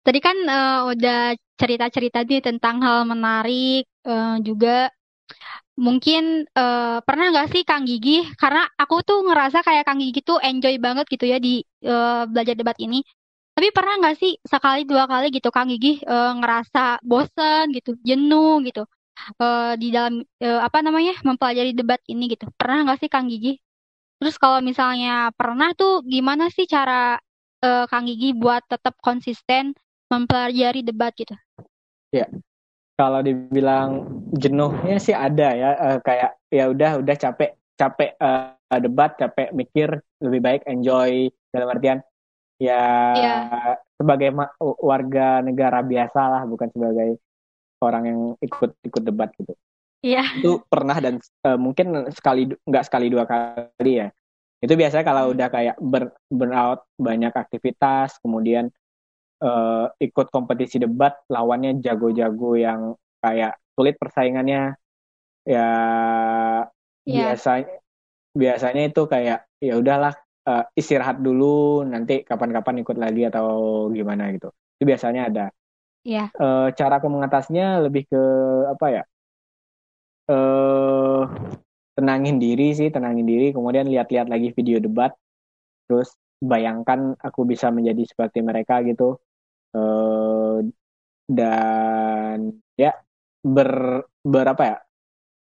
Tadi 0.07 0.19
kan 0.23 0.37
uh, 0.45 0.93
udah 0.93 1.35
cerita-cerita 1.59 2.23
nih 2.23 2.43
tentang 2.45 2.85
hal 2.85 3.09
menarik 3.09 3.89
uh, 4.07 4.39
juga 4.45 4.93
Mungkin 5.79 6.45
uh, 6.53 7.01
pernah 7.01 7.33
nggak 7.33 7.49
sih 7.53 7.63
Kang 7.65 7.89
Gigi? 7.89 8.25
Karena 8.37 8.69
aku 8.77 9.01
tuh 9.01 9.25
ngerasa 9.25 9.65
kayak 9.65 9.89
Kang 9.89 10.01
Gigi 10.01 10.21
tuh 10.21 10.39
enjoy 10.41 10.77
banget 10.77 11.09
gitu 11.09 11.25
ya 11.25 11.41
di 11.41 11.65
uh, 11.89 12.29
belajar 12.29 12.55
debat 12.55 12.77
ini. 12.79 13.01
Tapi 13.53 13.69
pernah 13.73 14.01
nggak 14.01 14.17
sih 14.17 14.33
sekali 14.45 14.89
dua 14.89 15.05
kali 15.05 15.29
gitu 15.29 15.53
Kang 15.53 15.69
Gigi 15.69 16.01
uh, 16.09 16.33
ngerasa 16.41 17.05
bosen 17.05 17.73
gitu, 17.77 17.97
jenuh 18.01 18.65
gitu 18.65 18.89
uh, 19.41 19.73
di 19.77 19.93
dalam 19.93 20.25
uh, 20.25 20.61
apa 20.65 20.81
namanya 20.81 21.17
mempelajari 21.25 21.77
debat 21.77 22.01
ini 22.09 22.33
gitu. 22.33 22.49
Pernah 22.57 22.89
nggak 22.89 22.99
sih 23.05 23.11
Kang 23.13 23.29
Gigi? 23.29 23.61
Terus 24.23 24.39
kalau 24.39 24.63
misalnya 24.63 25.35
pernah 25.35 25.75
tuh 25.75 26.01
gimana 26.07 26.49
sih 26.49 26.65
cara 26.65 27.19
uh, 27.65 27.85
Kang 27.91 28.09
Gigi 28.09 28.33
buat 28.33 28.65
tetap 28.69 28.97
konsisten 29.03 29.75
mempelajari 30.09 30.85
debat 30.85 31.13
gitu? 31.17 31.35
Ya, 32.13 32.29
kalau 33.03 33.19
dibilang 33.19 34.23
jenuhnya 34.31 35.03
sih 35.03 35.11
ada 35.11 35.49
ya 35.51 35.71
uh, 35.75 35.99
kayak 36.07 36.39
ya 36.55 36.71
udah 36.71 37.03
udah 37.03 37.17
capek 37.19 37.59
capek 37.75 38.15
uh, 38.23 38.55
debat 38.79 39.19
capek 39.19 39.51
mikir 39.51 39.99
lebih 40.23 40.39
baik 40.39 40.63
enjoy 40.71 41.27
dalam 41.51 41.75
artian 41.75 41.99
ya 42.63 42.79
yeah. 43.19 43.75
sebagai 43.99 44.31
warga 44.79 45.43
negara 45.43 45.83
biasa 45.83 46.21
lah 46.31 46.43
bukan 46.47 46.71
sebagai 46.71 47.19
orang 47.83 48.03
yang 48.07 48.21
ikut 48.39 48.71
ikut 48.87 49.03
debat 49.03 49.35
gitu 49.35 49.59
Iya. 50.03 50.27
Yeah. 50.27 50.29
Itu 50.43 50.51
pernah 50.67 50.99
dan 50.99 51.23
uh, 51.47 51.55
mungkin 51.55 52.11
sekali 52.11 52.51
nggak 52.67 52.91
sekali 52.91 53.07
dua 53.07 53.23
kali 53.23 54.03
ya. 54.03 54.11
Itu 54.59 54.75
biasanya 54.75 55.07
kalau 55.07 55.31
hmm. 55.31 55.35
udah 55.39 55.49
kayak 55.51 55.77
burn, 55.79 56.11
burnout 56.27 56.83
banyak 56.99 57.31
aktivitas, 57.31 58.19
kemudian 58.19 58.67
uh, 59.43 59.91
ikut 59.99 60.31
kompetisi 60.31 60.79
debat 60.79 61.19
lawannya 61.27 61.83
jago-jago 61.83 62.55
yang 62.55 62.95
kayak 63.19 63.59
sulit 63.75 63.99
persaingannya 63.99 64.79
ya 65.43 65.69
yeah. 67.03 67.35
biasanya 67.35 67.69
biasanya 68.33 68.83
itu 68.89 69.03
kayak 69.11 69.45
ya 69.59 69.75
udahlah 69.77 70.15
uh, 70.47 70.65
istirahat 70.79 71.21
dulu 71.21 71.83
nanti 71.85 72.23
kapan-kapan 72.23 72.87
ikut 72.87 72.97
lagi 72.97 73.29
atau 73.29 73.91
gimana 73.91 74.31
gitu 74.33 74.49
itu 74.79 74.85
biasanya 74.87 75.29
ada 75.29 75.47
yeah. 76.07 76.31
Iya. 76.33 76.43
uh, 76.43 76.69
cara 76.75 76.99
aku 76.99 77.09
mengatasnya 77.11 77.83
lebih 77.83 78.07
ke 78.11 78.23
apa 78.71 78.87
ya 78.91 79.03
uh, 80.31 81.23
tenangin 81.99 82.41
diri 82.41 82.73
sih 82.73 82.89
tenangin 82.89 83.27
diri 83.27 83.53
kemudian 83.53 83.87
lihat-lihat 83.91 84.31
lagi 84.31 84.55
video 84.55 84.81
debat 84.81 85.13
terus 85.87 86.15
bayangkan 86.43 87.15
aku 87.23 87.47
bisa 87.47 87.71
menjadi 87.71 88.03
seperti 88.03 88.43
mereka 88.43 88.83
gitu 88.83 89.23
uh, 89.77 90.65
dan 91.29 92.57
ya 92.79 92.93
ber 93.45 94.05
berapa 94.23 94.63
ya? 94.63 94.79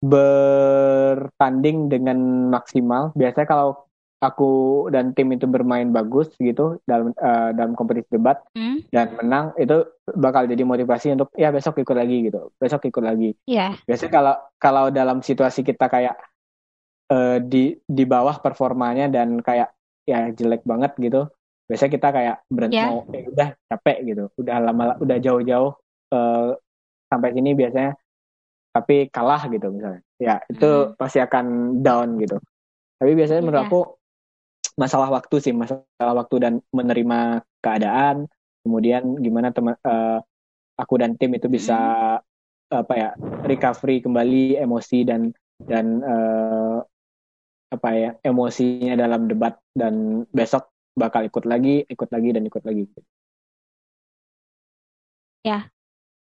Bertanding 0.01 1.93
dengan 1.93 2.49
maksimal. 2.49 3.13
Biasanya 3.13 3.49
kalau 3.49 3.91
aku 4.21 4.87
dan 4.93 5.17
tim 5.17 5.33
itu 5.33 5.49
bermain 5.49 5.89
bagus 5.89 6.29
gitu 6.37 6.77
dalam 6.85 7.17
uh, 7.17 7.57
dalam 7.57 7.73
kompetisi 7.73 8.21
debat 8.21 8.37
hmm? 8.53 8.93
dan 8.93 9.17
menang 9.17 9.57
itu 9.57 9.81
bakal 10.13 10.45
jadi 10.45 10.61
motivasi 10.61 11.17
untuk 11.17 11.33
ya 11.41 11.49
besok 11.49 11.81
ikut 11.81 11.97
lagi 11.97 12.29
gitu. 12.29 12.53
Besok 12.61 12.93
ikut 12.93 13.01
lagi. 13.01 13.33
Yeah. 13.49 13.81
biasanya 13.89 14.13
kalau 14.13 14.35
kalau 14.61 14.85
dalam 14.93 15.25
situasi 15.25 15.65
kita 15.65 15.89
kayak 15.89 16.21
uh, 17.09 17.41
di 17.41 17.81
di 17.89 18.05
bawah 18.05 18.39
performanya 18.45 19.09
dan 19.09 19.41
kayak 19.41 19.73
ya 20.05 20.29
jelek 20.33 20.69
banget 20.69 20.93
gitu 21.01 21.29
biasanya 21.71 21.93
kita 21.95 22.09
kayak 22.11 22.37
berhenti 22.51 22.83
yeah. 22.83 22.91
mau 22.91 23.07
eh, 23.15 23.31
udah 23.31 23.49
capek 23.71 23.99
gitu 24.03 24.25
udah 24.43 24.57
lama 24.59 24.99
udah 24.99 25.19
jauh-jauh 25.23 25.71
uh, 26.11 26.59
sampai 27.07 27.31
sini 27.31 27.55
biasanya 27.55 27.95
tapi 28.75 29.07
kalah 29.15 29.47
gitu 29.47 29.71
misalnya 29.71 30.03
ya 30.19 30.43
itu 30.51 30.67
hmm. 30.67 30.99
pasti 30.99 31.23
akan 31.23 31.79
down 31.79 32.19
gitu 32.19 32.43
tapi 32.99 33.15
biasanya 33.15 33.39
yeah. 33.39 33.47
menurut 33.47 33.63
aku 33.71 33.81
masalah 34.75 35.15
waktu 35.15 35.37
sih 35.39 35.55
masalah 35.55 36.15
waktu 36.19 36.37
dan 36.43 36.53
menerima 36.75 37.47
keadaan 37.63 38.27
kemudian 38.67 39.15
gimana 39.23 39.55
teman 39.55 39.79
uh, 39.87 40.19
aku 40.75 40.99
dan 40.99 41.15
tim 41.15 41.31
itu 41.39 41.47
bisa 41.47 41.79
hmm. 42.19 42.83
apa 42.83 42.95
ya 42.99 43.09
recovery 43.47 44.03
kembali 44.03 44.59
emosi 44.59 45.07
dan 45.07 45.31
dan 45.71 46.03
uh, 46.03 46.83
apa 47.71 47.89
ya 47.95 48.11
emosinya 48.27 48.99
dalam 48.99 49.31
debat 49.31 49.55
dan 49.79 50.27
besok 50.35 50.70
bakal 50.96 51.26
ikut 51.26 51.44
lagi, 51.46 51.87
ikut 51.87 52.09
lagi 52.11 52.29
dan 52.35 52.42
ikut 52.46 52.62
lagi. 52.66 52.85
Ya, 55.40 55.72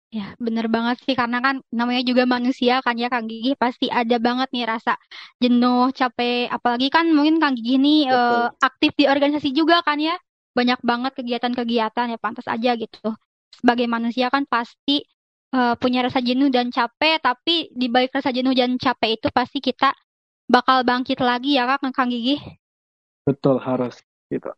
ya 0.08 0.32
bener 0.40 0.72
banget 0.72 0.96
sih 1.04 1.12
karena 1.12 1.44
kan 1.44 1.60
namanya 1.68 2.00
juga 2.06 2.24
manusia 2.24 2.80
kan 2.80 2.96
ya 2.96 3.12
Kang 3.12 3.28
Gigi. 3.28 3.52
Pasti 3.58 3.92
ada 3.92 4.16
banget 4.16 4.48
nih 4.54 4.64
rasa 4.64 4.96
jenuh, 5.42 5.92
capek, 5.92 6.48
apalagi 6.48 6.88
kan 6.88 7.12
mungkin 7.12 7.36
Kang 7.42 7.58
Gigi 7.58 7.76
nih 7.76 8.08
uh, 8.08 8.48
aktif 8.62 8.96
di 8.96 9.04
organisasi 9.04 9.52
juga 9.52 9.84
kan 9.84 10.00
ya, 10.00 10.16
banyak 10.56 10.80
banget 10.80 11.12
kegiatan-kegiatan 11.18 12.14
ya 12.14 12.18
pantas 12.18 12.48
aja 12.48 12.72
gitu. 12.78 13.12
Sebagai 13.52 13.86
manusia 13.90 14.32
kan 14.32 14.48
pasti 14.48 15.04
uh, 15.52 15.76
punya 15.76 16.06
rasa 16.06 16.24
jenuh 16.24 16.48
dan 16.48 16.72
capek, 16.72 17.20
tapi 17.20 17.68
di 17.74 17.92
balik 17.92 18.16
rasa 18.16 18.32
jenuh 18.32 18.56
dan 18.56 18.80
capek 18.80 19.20
itu 19.20 19.28
pasti 19.34 19.60
kita 19.60 19.92
bakal 20.48 20.84
bangkit 20.84 21.20
lagi 21.20 21.60
ya 21.60 21.68
Kak 21.68 21.92
Kang 21.92 22.08
Gigi. 22.08 22.40
Betul 23.24 23.60
harus 23.60 24.00
gitu. 24.34 24.50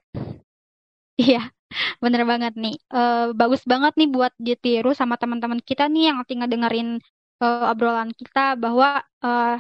Iya, 1.16 1.48
bener 2.02 2.22
banget 2.24 2.52
nih. 2.56 2.76
Uh, 2.92 3.32
bagus 3.32 3.64
banget 3.64 3.92
nih 3.96 4.08
buat 4.08 4.32
ditiru 4.36 4.92
sama 4.92 5.16
teman-teman 5.20 5.60
kita 5.60 5.88
nih 5.88 6.12
yang 6.12 6.18
tinggal 6.28 6.48
dengerin 6.48 7.00
uh, 7.40 7.72
obrolan 7.72 8.12
kita 8.12 8.56
bahwa 8.56 9.04
uh, 9.24 9.56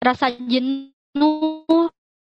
rasa 0.00 0.32
jenuh 0.34 1.90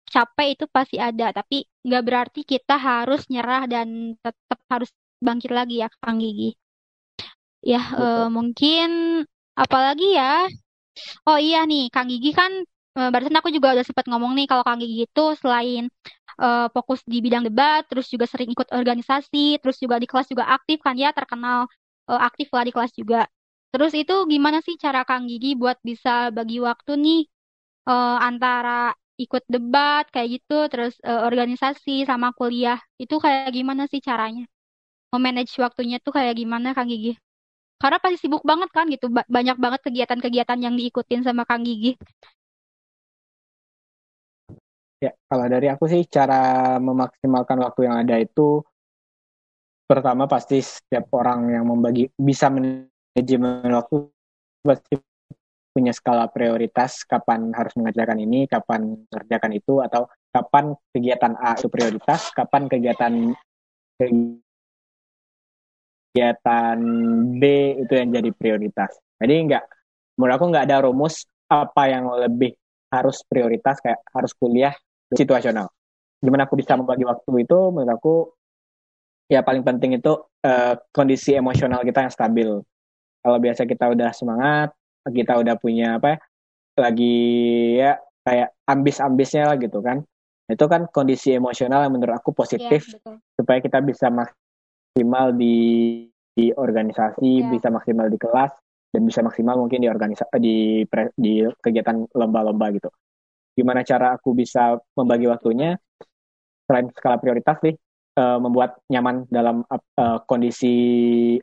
capek 0.07 0.55
itu 0.55 0.65
pasti 0.71 0.97
ada 0.97 1.35
tapi 1.35 1.67
nggak 1.83 2.03
berarti 2.07 2.41
kita 2.47 2.79
harus 2.79 3.27
nyerah 3.27 3.67
dan 3.67 4.15
tetap 4.23 4.59
harus 4.71 4.87
bangkit 5.19 5.51
lagi 5.51 5.83
ya 5.83 5.91
Kang 5.99 6.23
Gigi 6.23 6.55
ya 7.59 7.83
uh, 7.91 8.27
mungkin 8.31 9.19
apalagi 9.51 10.15
ya 10.15 10.47
oh 11.27 11.35
iya 11.35 11.67
nih 11.67 11.91
Kang 11.91 12.07
Gigi 12.07 12.31
kan 12.31 12.63
barusan 12.97 13.35
aku 13.37 13.53
juga 13.53 13.77
udah 13.77 13.85
sempat 13.85 14.09
ngomong 14.09 14.33
nih 14.33 14.47
kalau 14.47 14.63
Kang 14.63 14.79
Gigi 14.79 15.05
itu 15.05 15.25
selain 15.37 15.91
uh, 16.41 16.67
fokus 16.71 17.01
di 17.05 17.19
bidang 17.19 17.45
debat 17.49 17.83
terus 17.89 18.07
juga 18.09 18.25
sering 18.29 18.49
ikut 18.53 18.69
organisasi 18.71 19.59
terus 19.61 19.77
juga 19.81 19.97
di 20.01 20.07
kelas 20.09 20.27
juga 20.29 20.45
aktif 20.49 20.81
kan 20.85 20.95
ya 20.97 21.11
terkenal 21.13 21.65
uh, 22.09 22.21
aktif 22.23 22.47
lah 22.53 22.63
di 22.65 22.73
kelas 22.73 22.93
juga. 22.95 23.27
Terus 23.73 23.93
itu 23.93 24.15
gimana 24.31 24.63
sih 24.63 24.79
cara 24.79 25.03
Kang 25.03 25.27
Gigi 25.27 25.53
buat 25.59 25.77
bisa 25.83 26.31
bagi 26.31 26.57
waktu 26.63 26.91
nih 26.97 27.21
uh, 27.89 28.17
antara 28.23 28.95
ikut 29.17 29.43
debat 29.49 30.05
kayak 30.13 30.39
gitu 30.41 30.69
terus 30.71 30.95
uh, 31.03 31.27
organisasi 31.27 32.07
sama 32.07 32.31
kuliah? 32.33 32.79
Itu 32.95 33.19
kayak 33.19 33.51
gimana 33.51 33.85
sih 33.91 33.99
caranya? 33.99 34.47
Memanage 35.11 35.55
waktunya 35.59 35.97
tuh 35.99 36.15
kayak 36.15 36.39
gimana 36.39 36.71
Kang 36.71 36.87
Gigi? 36.87 37.19
Karena 37.77 38.01
pasti 38.01 38.17
sibuk 38.25 38.41
banget 38.41 38.73
kan 38.73 38.89
gitu 38.89 39.13
ba 39.13 39.21
banyak 39.29 39.57
banget 39.61 39.81
kegiatan-kegiatan 39.85 40.59
yang 40.65 40.73
diikutin 40.79 41.21
sama 41.21 41.45
Kang 41.45 41.61
Gigi 41.61 41.93
ya 44.97 45.11
kalau 45.29 45.45
dari 45.45 45.67
aku 45.69 45.85
sih 45.85 46.05
cara 46.09 46.75
memaksimalkan 46.81 47.57
waktu 47.61 47.81
yang 47.85 47.95
ada 48.01 48.17
itu 48.17 48.65
pertama 49.87 50.27
pasti 50.27 50.59
setiap 50.59 51.07
orang 51.15 51.53
yang 51.53 51.63
membagi 51.69 52.11
bisa 52.17 52.51
manajemen 52.51 53.71
waktu 53.71 54.09
pasti 54.65 54.99
punya 55.77 55.93
skala 55.93 56.25
prioritas 56.33 57.05
kapan 57.05 57.53
harus 57.53 57.77
mengerjakan 57.77 58.17
ini, 58.17 58.49
kapan 58.49 58.97
mengerjakan 59.13 59.51
itu, 59.53 59.77
atau 59.85 60.09
kapan 60.33 60.73
kegiatan 60.89 61.37
A 61.37 61.53
itu 61.53 61.69
prioritas, 61.69 62.33
kapan 62.33 62.65
kegiatan 62.65 63.13
kegiatan 66.17 66.79
B 67.37 67.43
itu 67.85 67.93
yang 67.93 68.09
jadi 68.09 68.33
prioritas. 68.33 68.97
Jadi 69.21 69.33
enggak, 69.37 69.69
menurut 70.17 70.33
aku 70.41 70.45
nggak 70.49 70.65
ada 70.65 70.81
rumus 70.89 71.29
apa 71.45 71.93
yang 71.93 72.09
lebih 72.09 72.57
harus 72.89 73.21
prioritas 73.29 73.77
kayak 73.77 74.01
harus 74.09 74.33
kuliah 74.33 74.73
situasional. 75.13 75.67
Gimana 76.19 76.49
aku 76.49 76.57
bisa 76.57 76.73
membagi 76.75 77.05
waktu 77.05 77.29
itu 77.45 77.59
menurut 77.71 77.93
aku 77.93 78.15
ya 79.27 79.43
paling 79.43 79.61
penting 79.63 79.99
itu 79.99 80.17
uh, 80.43 80.73
kondisi 80.91 81.35
emosional 81.35 81.83
kita 81.83 82.07
yang 82.07 82.13
stabil. 82.13 82.49
Kalau 83.21 83.37
biasa 83.43 83.67
kita 83.67 83.91
udah 83.91 84.09
semangat, 84.15 84.71
kita 85.07 85.35
udah 85.39 85.55
punya 85.59 85.99
apa 85.99 86.15
ya, 86.15 86.17
lagi 86.77 87.15
ya 87.79 87.91
kayak 88.27 88.49
ambis-ambisnya 88.67 89.43
lah 89.47 89.57
gitu 89.57 89.79
kan 89.79 90.03
itu 90.47 90.65
kan 90.67 90.87
kondisi 90.87 91.35
emosional 91.35 91.83
yang 91.83 91.93
menurut 91.95 92.15
aku 92.15 92.31
positif 92.31 92.87
ya, 92.87 93.19
supaya 93.35 93.59
kita 93.59 93.83
bisa 93.83 94.07
maksimal 94.07 95.35
di 95.35 96.07
di 96.31 96.55
organisasi 96.55 97.43
ya. 97.43 97.47
bisa 97.51 97.67
maksimal 97.67 98.07
di 98.07 98.15
kelas 98.15 98.51
dan 98.95 99.01
bisa 99.03 99.19
maksimal 99.19 99.59
mungkin 99.59 99.83
di 99.83 99.89
organisasi 99.91 100.37
di 100.39 100.55
pre, 100.87 101.11
di 101.19 101.43
kegiatan 101.59 102.07
lomba-lomba 102.15 102.71
gitu 102.71 102.87
gimana 103.57 103.81
cara 103.81 104.13
aku 104.13 104.37
bisa 104.37 104.77
membagi 104.93 105.25
waktunya 105.25 105.81
selain 106.69 106.93
skala 106.93 107.17
prioritas 107.17 107.57
nih 107.65 107.73
uh, 108.21 108.37
membuat 108.37 108.77
nyaman 108.85 109.25
dalam 109.33 109.65
uh, 109.65 110.19
kondisi 110.29 110.75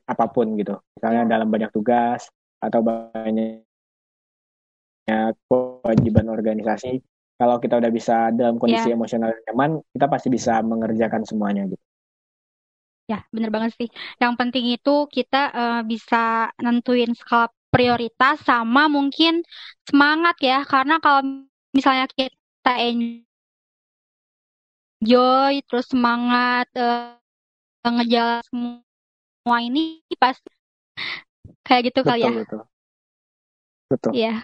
apa 0.06 0.30
pun 0.30 0.54
gitu 0.54 0.78
misalnya 0.94 1.26
ya. 1.26 1.30
dalam 1.34 1.48
banyak 1.50 1.74
tugas 1.74 2.30
atau 2.62 2.80
banyak 2.86 3.66
kewajiban 5.50 6.32
organisasi 6.32 7.02
kalau 7.34 7.58
kita 7.58 7.76
udah 7.76 7.90
bisa 7.92 8.30
dalam 8.30 8.56
kondisi 8.56 8.88
yeah. 8.88 8.96
emosional 8.96 9.34
nyaman 9.50 9.82
kita 9.90 10.06
pasti 10.06 10.28
bisa 10.30 10.62
mengerjakan 10.62 11.26
semuanya 11.26 11.66
gitu 11.66 11.84
ya 13.04 13.20
bener 13.28 13.52
banget 13.52 13.76
sih 13.76 13.88
yang 14.16 14.38
penting 14.38 14.72
itu 14.72 15.04
kita 15.12 15.52
uh, 15.52 15.82
bisa 15.84 16.48
nentuin 16.62 17.12
skala 17.12 17.52
prioritas 17.68 18.38
sama 18.46 18.86
mungkin 18.86 19.42
semangat 19.82 20.38
ya 20.38 20.62
karena 20.62 21.02
kalau 21.02 21.42
misalnya 21.74 22.06
kita 22.08 22.72
enjoy 25.02 25.60
terus 25.66 25.90
semangat 25.90 26.70
uh, 26.78 27.18
ngejalan 27.84 28.40
semua 28.46 29.58
ini 29.60 30.00
pas 30.16 30.38
kayak 31.66 31.92
gitu 31.92 32.00
betul, 32.00 32.10
kali 32.14 32.22
ya. 32.22 32.32
betul. 32.32 32.62
Betul. 33.84 34.12
Iya. 34.16 34.34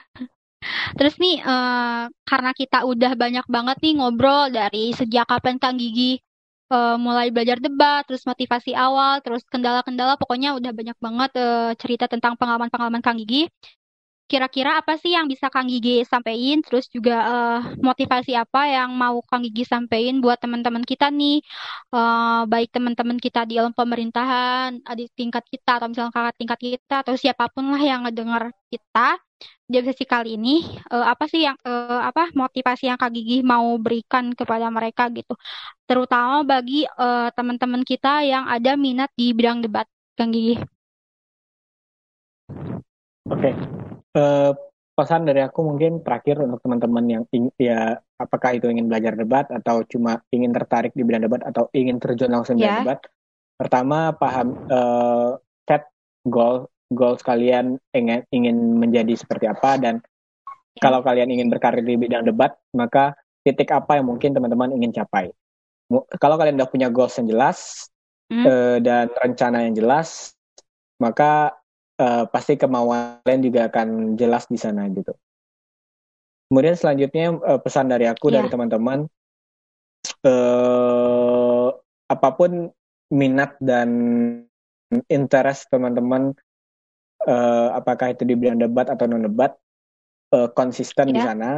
Terus 0.98 1.14
nih 1.16 1.40
uh, 1.40 2.12
karena 2.28 2.50
kita 2.52 2.84
udah 2.84 3.16
banyak 3.16 3.46
banget 3.48 3.76
nih 3.80 3.94
ngobrol 3.96 4.52
dari 4.52 4.92
sejak 4.92 5.24
kapan 5.24 5.56
Kang 5.56 5.80
Gigi 5.80 6.20
uh, 6.68 7.00
mulai 7.00 7.32
belajar 7.32 7.56
debat, 7.58 8.04
terus 8.04 8.22
motivasi 8.28 8.76
awal, 8.76 9.24
terus 9.24 9.40
kendala-kendala, 9.48 10.20
pokoknya 10.20 10.54
udah 10.60 10.72
banyak 10.76 10.96
banget 11.00 11.30
uh, 11.40 11.72
cerita 11.80 12.06
tentang 12.06 12.36
pengalaman-pengalaman 12.36 13.00
Kang 13.00 13.16
Gigi 13.16 13.48
kira-kira 14.30 14.78
apa 14.78 14.94
sih 14.94 15.10
yang 15.18 15.26
bisa 15.26 15.50
Kang 15.50 15.66
Gigi 15.66 16.06
sampaikan 16.06 16.62
terus 16.62 16.86
juga 16.86 17.16
uh, 17.26 17.60
motivasi 17.82 18.38
apa 18.38 18.70
yang 18.70 18.94
mau 18.94 19.18
Kang 19.26 19.42
Gigi 19.42 19.66
sampaikan 19.66 20.22
buat 20.22 20.38
teman-teman 20.38 20.86
kita 20.86 21.10
nih? 21.10 21.42
Uh, 21.90 22.46
baik 22.46 22.70
teman-teman 22.70 23.18
kita 23.18 23.42
di 23.42 23.58
dalam 23.58 23.74
pemerintahan 23.74 24.86
adik 24.86 25.10
tingkat 25.18 25.42
kita 25.50 25.82
atau 25.82 25.90
misalnya 25.90 26.14
kakak 26.14 26.36
tingkat 26.38 26.58
kita 26.62 26.94
atau 27.02 27.14
siapa 27.18 27.50
pun 27.50 27.74
lah 27.74 27.82
yang 27.82 28.06
ngedengar 28.06 28.54
kita 28.70 29.18
di 29.66 29.78
sesi 29.82 30.04
kali 30.06 30.38
ini 30.38 30.62
uh, 30.94 31.06
apa 31.10 31.24
sih 31.26 31.46
yang 31.46 31.56
uh, 31.66 32.02
apa 32.06 32.30
motivasi 32.30 32.86
yang 32.86 32.98
Kang 33.02 33.10
Gigi 33.10 33.42
mau 33.42 33.74
berikan 33.82 34.30
kepada 34.30 34.70
mereka 34.70 35.10
gitu. 35.10 35.34
Terutama 35.90 36.46
bagi 36.46 36.86
uh, 36.86 37.34
teman-teman 37.34 37.82
kita 37.82 38.22
yang 38.22 38.46
ada 38.46 38.78
minat 38.78 39.10
di 39.18 39.34
bidang 39.34 39.58
debat 39.66 39.90
Kang 40.14 40.30
Gigi. 40.30 40.54
Oke, 43.30 43.54
uh, 44.16 44.52
pesan 45.00 45.24
dari 45.24 45.40
aku 45.40 45.64
mungkin 45.64 46.04
terakhir 46.04 46.44
untuk 46.44 46.60
teman-teman 46.60 47.04
yang 47.08 47.22
ya 47.56 47.96
apakah 48.20 48.52
itu 48.52 48.68
ingin 48.68 48.90
belajar 48.90 49.16
debat 49.16 49.48
atau 49.48 49.80
cuma 49.88 50.20
ingin 50.28 50.52
tertarik 50.52 50.92
di 50.92 51.00
bidang 51.06 51.24
debat 51.24 51.40
atau 51.46 51.72
ingin 51.72 51.96
terjun 51.96 52.28
langsung 52.28 52.60
di 52.60 52.68
yeah. 52.68 52.84
debat. 52.84 53.00
Pertama 53.56 54.12
paham 54.12 54.56
uh, 54.68 55.40
set 55.64 55.88
goal 56.28 56.68
goal 56.92 57.16
kalian 57.16 57.80
ingin 57.96 58.26
ingin 58.28 58.56
menjadi 58.76 59.16
seperti 59.16 59.48
apa 59.48 59.80
dan 59.80 59.94
yeah. 60.04 60.80
kalau 60.84 61.00
kalian 61.00 61.32
ingin 61.32 61.48
berkarir 61.48 61.80
di 61.80 61.96
bidang 61.96 62.28
debat 62.28 62.52
maka 62.76 63.16
titik 63.40 63.72
apa 63.72 63.96
yang 63.96 64.10
mungkin 64.10 64.36
teman-teman 64.36 64.76
ingin 64.76 64.92
capai. 64.92 65.32
Kalau 66.20 66.36
kalian 66.38 66.60
udah 66.60 66.70
punya 66.70 66.86
goals 66.92 67.16
yang 67.18 67.26
jelas 67.26 67.88
mm. 68.30 68.44
uh, 68.46 68.78
dan 68.84 69.10
rencana 69.16 69.64
yang 69.64 69.74
jelas 69.74 70.36
maka 71.00 71.56
uh, 72.00 72.24
pasti 72.32 72.56
kemauan 72.56 73.20
kalian 73.22 73.42
juga 73.44 73.60
akan 73.68 74.16
jelas 74.16 74.48
di 74.48 74.56
sana 74.56 74.88
gitu. 74.88 75.12
Kemudian 76.50 76.74
selanjutnya 76.74 77.36
uh, 77.36 77.60
pesan 77.60 77.92
dari 77.92 78.08
aku 78.08 78.32
yeah. 78.32 78.42
dari 78.42 78.48
teman-teman 78.50 79.06
uh, 80.26 81.68
apa 82.10 82.28
pun 82.34 82.72
minat 83.12 83.54
dan 83.62 83.90
interest 85.06 85.70
teman-teman 85.70 86.34
uh, 87.28 87.68
apakah 87.76 88.10
itu 88.10 88.26
di 88.26 88.34
bidang 88.34 88.58
debat 88.58 88.90
atau 88.90 89.06
non 89.06 89.22
debat 89.22 89.54
uh, 90.34 90.50
konsisten 90.50 91.12
yeah. 91.12 91.14
di 91.14 91.20
sana 91.22 91.50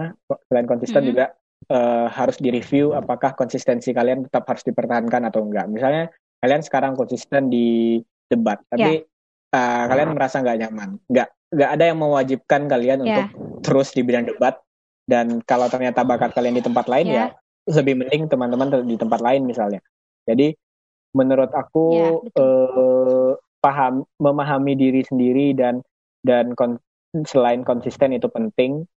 selain 0.53 0.69
konsisten 0.69 1.01
mm 1.01 1.09
-hmm. 1.09 1.17
juga 1.17 1.27
uh, 1.73 2.13
harus 2.13 2.37
direview 2.37 2.93
apakah 2.93 3.33
konsistensi 3.33 3.97
kalian 3.97 4.29
tetap 4.29 4.45
harus 4.45 4.61
dipertahankan 4.69 5.33
atau 5.33 5.41
enggak 5.41 5.73
misalnya 5.73 6.13
kalian 6.45 6.61
sekarang 6.61 6.93
konsisten 6.93 7.49
di 7.49 7.97
debat 8.29 8.61
tapi 8.69 9.01
yeah 9.01 9.12
uh, 9.53 9.85
kalian 9.87 10.17
merasa 10.17 10.41
nggak 10.41 10.59
nyaman? 10.67 10.99
Nggak 11.07 11.29
nggak 11.53 11.71
ada 11.77 11.85
yang 11.85 11.99
mewajibkan 12.01 12.61
kalian 12.67 12.99
yeah. 13.05 13.29
untuk 13.29 13.29
terus 13.63 13.93
di 13.93 14.01
bidang 14.03 14.27
debat? 14.27 14.59
Dan 15.05 15.45
kalau 15.45 15.69
ternyata 15.69 16.03
bakat 16.03 16.33
kalian 16.33 16.57
di 16.57 16.65
tempat 16.65 16.89
lain 16.89 17.07
yeah. 17.09 17.29
ya 17.31 17.77
lebih 17.79 17.95
mending 18.03 18.27
teman-teman 18.27 18.83
di 18.89 18.97
tempat 18.99 19.21
lain 19.23 19.47
misalnya. 19.47 19.79
Jadi 20.27 20.57
menurut 21.13 21.53
aku 21.53 21.85
yeah, 21.95 22.15
ya, 22.35 22.43
uh, 22.43 23.31
paham 23.63 24.03
memahami 24.19 24.75
diri 24.75 25.05
sendiri 25.07 25.55
dan 25.55 25.85
dan 26.25 26.57
kon, 26.59 26.81
selain 27.29 27.63
konsisten 27.63 28.17
itu 28.17 28.27
penting. 28.33 28.89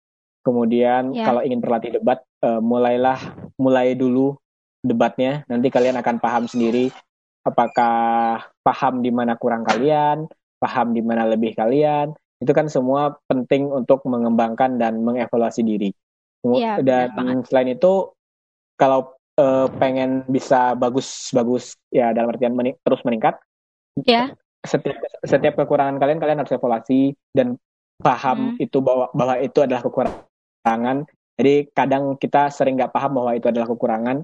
Kemudian 0.44 1.12
yeah. 1.12 1.24
kalau 1.24 1.40
ingin 1.40 1.60
berlatih 1.60 1.96
debat 2.00 2.20
uh, 2.44 2.60
mulailah 2.60 3.18
mulai 3.60 3.96
dulu 3.96 4.36
debatnya. 4.84 5.42
Nanti 5.48 5.72
kalian 5.72 5.96
akan 6.00 6.16
paham 6.20 6.44
sendiri 6.44 6.92
apakah 7.44 8.40
paham 8.64 9.04
di 9.04 9.12
mana 9.12 9.36
kurang 9.36 9.68
kalian 9.68 10.24
paham 10.60 10.92
di 10.92 11.02
mana 11.02 11.28
lebih 11.28 11.56
kalian 11.56 12.12
itu 12.42 12.52
kan 12.52 12.66
semua 12.68 13.16
penting 13.30 13.70
untuk 13.70 14.04
mengembangkan 14.04 14.76
dan 14.76 15.00
mengevaluasi 15.00 15.64
diri 15.64 15.90
ya, 16.44 16.82
dan 16.84 17.14
selain 17.46 17.78
itu 17.78 18.12
kalau 18.76 19.14
uh, 19.38 19.70
pengen 19.78 20.26
bisa 20.28 20.74
bagus-bagus 20.74 21.78
ya 21.94 22.10
dalam 22.12 22.34
artian 22.34 22.52
mening 22.52 22.76
terus 22.82 23.00
meningkat 23.06 23.38
ya 24.04 24.34
setiap 24.64 24.96
setiap 25.24 25.54
kekurangan 25.60 26.00
kalian 26.00 26.18
kalian 26.18 26.40
harus 26.40 26.52
evaluasi 26.52 27.14
dan 27.32 27.56
paham 28.00 28.58
hmm. 28.58 28.64
itu 28.64 28.82
bahwa 28.82 29.12
bahwa 29.14 29.38
itu 29.38 29.62
adalah 29.62 29.84
kekurangan 29.84 30.26
kekurangan. 30.64 30.96
Jadi 31.36 31.54
kadang 31.76 32.04
kita 32.16 32.48
sering 32.48 32.80
nggak 32.80 32.94
paham 32.96 33.20
bahwa 33.20 33.36
itu 33.36 33.46
adalah 33.52 33.68
kekurangan. 33.68 34.16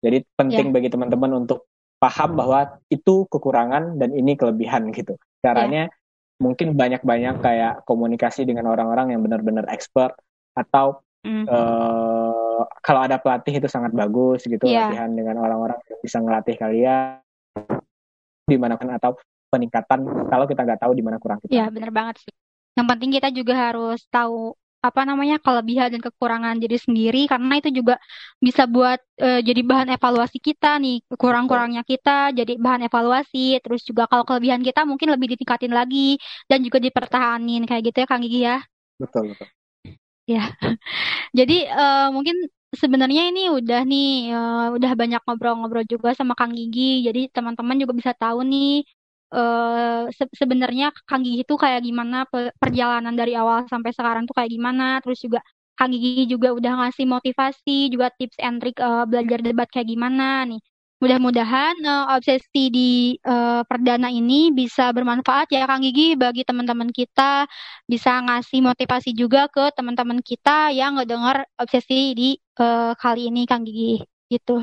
Jadi 0.00 0.18
penting 0.34 0.66
yeah. 0.72 0.74
bagi 0.74 0.88
teman-teman 0.88 1.44
untuk 1.44 1.68
paham 2.00 2.34
bahwa 2.34 2.80
itu 2.88 3.28
kekurangan 3.28 4.00
dan 4.00 4.10
ini 4.16 4.34
kelebihan 4.34 4.88
gitu. 4.96 5.20
Caranya 5.42 5.90
yeah. 5.90 6.38
mungkin 6.38 6.78
banyak-banyak 6.78 7.42
kayak 7.42 7.74
komunikasi 7.84 8.46
dengan 8.46 8.70
orang-orang 8.70 9.12
yang 9.14 9.20
benar-benar 9.20 9.66
expert 9.68 10.14
atau 10.54 11.02
mm. 11.26 11.50
uh, 11.50 12.62
kalau 12.82 13.00
ada 13.02 13.18
pelatih 13.18 13.58
itu 13.58 13.66
sangat 13.66 13.90
bagus 13.90 14.46
gitu 14.46 14.62
yeah. 14.64 14.86
latihan 14.86 15.10
dengan 15.10 15.42
orang-orang 15.42 15.78
yang 15.90 16.00
bisa 16.00 16.22
ngelatih 16.22 16.56
kalian 16.56 17.18
di 18.46 18.56
mana 18.58 18.78
kan 18.78 18.90
atau 18.94 19.18
peningkatan 19.52 20.06
kalau 20.30 20.44
kita 20.48 20.64
nggak 20.64 20.80
tahu 20.80 20.92
di 20.96 21.04
mana 21.04 21.20
kurang 21.20 21.38
kita. 21.44 21.52
Iya 21.52 21.66
benar 21.68 21.90
banget 21.92 22.24
sih. 22.24 22.34
Yang 22.72 22.86
penting 22.88 23.10
kita 23.12 23.28
juga 23.34 23.54
harus 23.68 24.00
tahu 24.08 24.56
apa 24.82 25.00
namanya 25.06 25.38
kelebihan 25.38 25.94
dan 25.94 26.02
kekurangan 26.02 26.58
diri 26.58 26.74
sendiri 26.74 27.30
karena 27.30 27.54
itu 27.62 27.70
juga 27.70 28.02
bisa 28.42 28.66
buat 28.66 28.98
uh, 29.22 29.38
jadi 29.38 29.62
bahan 29.62 29.94
evaluasi 29.94 30.42
kita 30.42 30.82
nih 30.82 31.06
kurang-kurangnya 31.14 31.86
kita 31.86 32.34
jadi 32.34 32.58
bahan 32.58 32.90
evaluasi 32.90 33.62
terus 33.62 33.86
juga 33.86 34.10
kalau 34.10 34.26
kelebihan 34.26 34.58
kita 34.66 34.82
mungkin 34.82 35.14
lebih 35.14 35.38
ditingkatin 35.38 35.70
lagi 35.70 36.18
dan 36.50 36.66
juga 36.66 36.82
dipertahanin 36.82 37.62
kayak 37.62 37.82
gitu 37.94 37.96
ya 38.02 38.06
Kang 38.10 38.22
Gigi 38.26 38.40
ya? 38.42 38.58
Betul 38.98 39.32
betul. 39.32 39.48
Ya. 40.26 40.50
Jadi 41.38 41.66
uh, 41.70 42.10
mungkin 42.10 42.36
sebenarnya 42.72 43.28
ini 43.28 43.52
udah 43.52 43.80
nih 43.84 44.32
uh, 44.32 44.66
udah 44.76 44.92
banyak 44.96 45.20
ngobrol-ngobrol 45.28 45.84
juga 45.84 46.16
sama 46.16 46.32
Kang 46.32 46.56
Gigi 46.56 47.04
jadi 47.04 47.28
teman-teman 47.28 47.76
juga 47.76 47.92
bisa 47.92 48.12
tahu 48.16 48.40
nih 48.48 48.80
uh, 49.32 50.06
se 50.12 50.24
sebenarnya 50.36 50.92
Kang 51.08 51.24
Gigi 51.24 51.42
itu 51.42 51.54
kayak 51.56 51.82
gimana? 51.82 52.28
Perjalanan 52.60 53.16
dari 53.16 53.32
awal 53.34 53.66
sampai 53.66 53.90
sekarang 53.96 54.28
tuh 54.28 54.36
kayak 54.36 54.52
gimana? 54.52 55.00
Terus 55.00 55.18
juga 55.24 55.40
Kang 55.74 55.90
Gigi 55.90 56.28
juga 56.28 56.52
udah 56.52 56.86
ngasih 56.86 57.08
motivasi 57.08 57.90
juga 57.90 58.12
tips 58.14 58.38
and 58.38 58.60
trick 58.60 58.78
uh, 58.78 59.08
belajar 59.08 59.40
debat 59.40 59.68
kayak 59.72 59.88
gimana 59.88 60.44
nih. 60.46 60.60
Mudah-mudahan 61.02 61.74
uh, 61.82 62.14
obsesi 62.14 62.70
di 62.70 63.18
uh, 63.26 63.66
perdana 63.66 64.06
ini 64.06 64.54
bisa 64.54 64.94
bermanfaat 64.94 65.50
ya 65.50 65.66
Kang 65.66 65.82
Gigi 65.82 66.14
bagi 66.14 66.46
teman-teman 66.46 66.94
kita. 66.94 67.50
Bisa 67.90 68.22
ngasih 68.22 68.62
motivasi 68.62 69.10
juga 69.10 69.50
ke 69.50 69.74
teman-teman 69.74 70.22
kita 70.22 70.70
yang 70.70 70.94
ngedengar 70.94 71.42
obsesi 71.58 72.14
di 72.14 72.28
uh, 72.62 72.94
kali 72.94 73.34
ini 73.34 73.50
Kang 73.50 73.66
Gigi 73.66 73.98
gitu. 74.30 74.62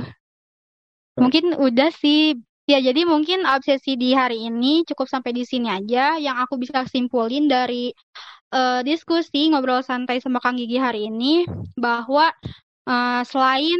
Mungkin 1.19 1.59
udah 1.59 1.91
sih 1.91 2.39
Ya, 2.69 2.77
jadi 2.77 3.01
mungkin 3.01 3.49
obsesi 3.49 3.97
di 3.97 4.13
hari 4.13 4.45
ini 4.45 4.85
cukup 4.85 5.09
sampai 5.09 5.33
di 5.33 5.41
sini 5.41 5.73
aja. 5.73 6.21
Yang 6.21 6.37
aku 6.45 6.55
bisa 6.61 6.85
simpulin 6.85 7.49
dari 7.49 7.89
uh, 8.53 8.85
diskusi 8.85 9.49
ngobrol 9.49 9.81
santai 9.81 10.21
sama 10.21 10.37
Kang 10.37 10.53
Gigi 10.61 10.77
hari 10.77 11.09
ini 11.09 11.49
bahwa 11.73 12.29
uh, 12.85 13.21
selain 13.25 13.79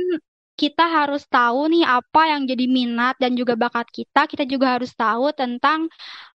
kita 0.58 0.86
harus 0.90 1.24
tahu 1.30 1.70
nih 1.70 1.86
apa 1.86 2.22
yang 2.34 2.42
jadi 2.50 2.66
minat 2.66 3.16
dan 3.22 3.38
juga 3.38 3.54
bakat 3.56 3.88
kita, 3.94 4.26
kita 4.26 4.44
juga 4.50 4.76
harus 4.76 4.92
tahu 4.98 5.32
tentang 5.38 5.86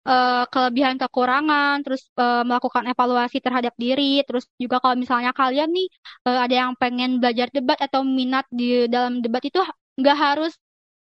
uh, 0.05 0.45
kelebihan 0.51 0.99
kekurangan, 1.01 1.87
terus 1.87 2.03
uh, 2.19 2.43
melakukan 2.43 2.85
evaluasi 2.91 3.39
terhadap 3.41 3.73
diri, 3.79 4.27
terus 4.27 4.45
juga 4.59 4.77
kalau 4.83 4.99
misalnya 4.99 5.31
kalian 5.33 5.71
nih 5.71 5.89
uh, 6.27 6.39
ada 6.45 6.55
yang 6.67 6.73
pengen 6.77 7.23
belajar 7.23 7.49
debat 7.55 7.79
atau 7.79 8.03
minat 8.05 8.45
di 8.51 8.91
dalam 8.91 9.23
debat 9.25 9.41
itu 9.47 9.63
nggak 9.97 10.19
harus 10.19 10.53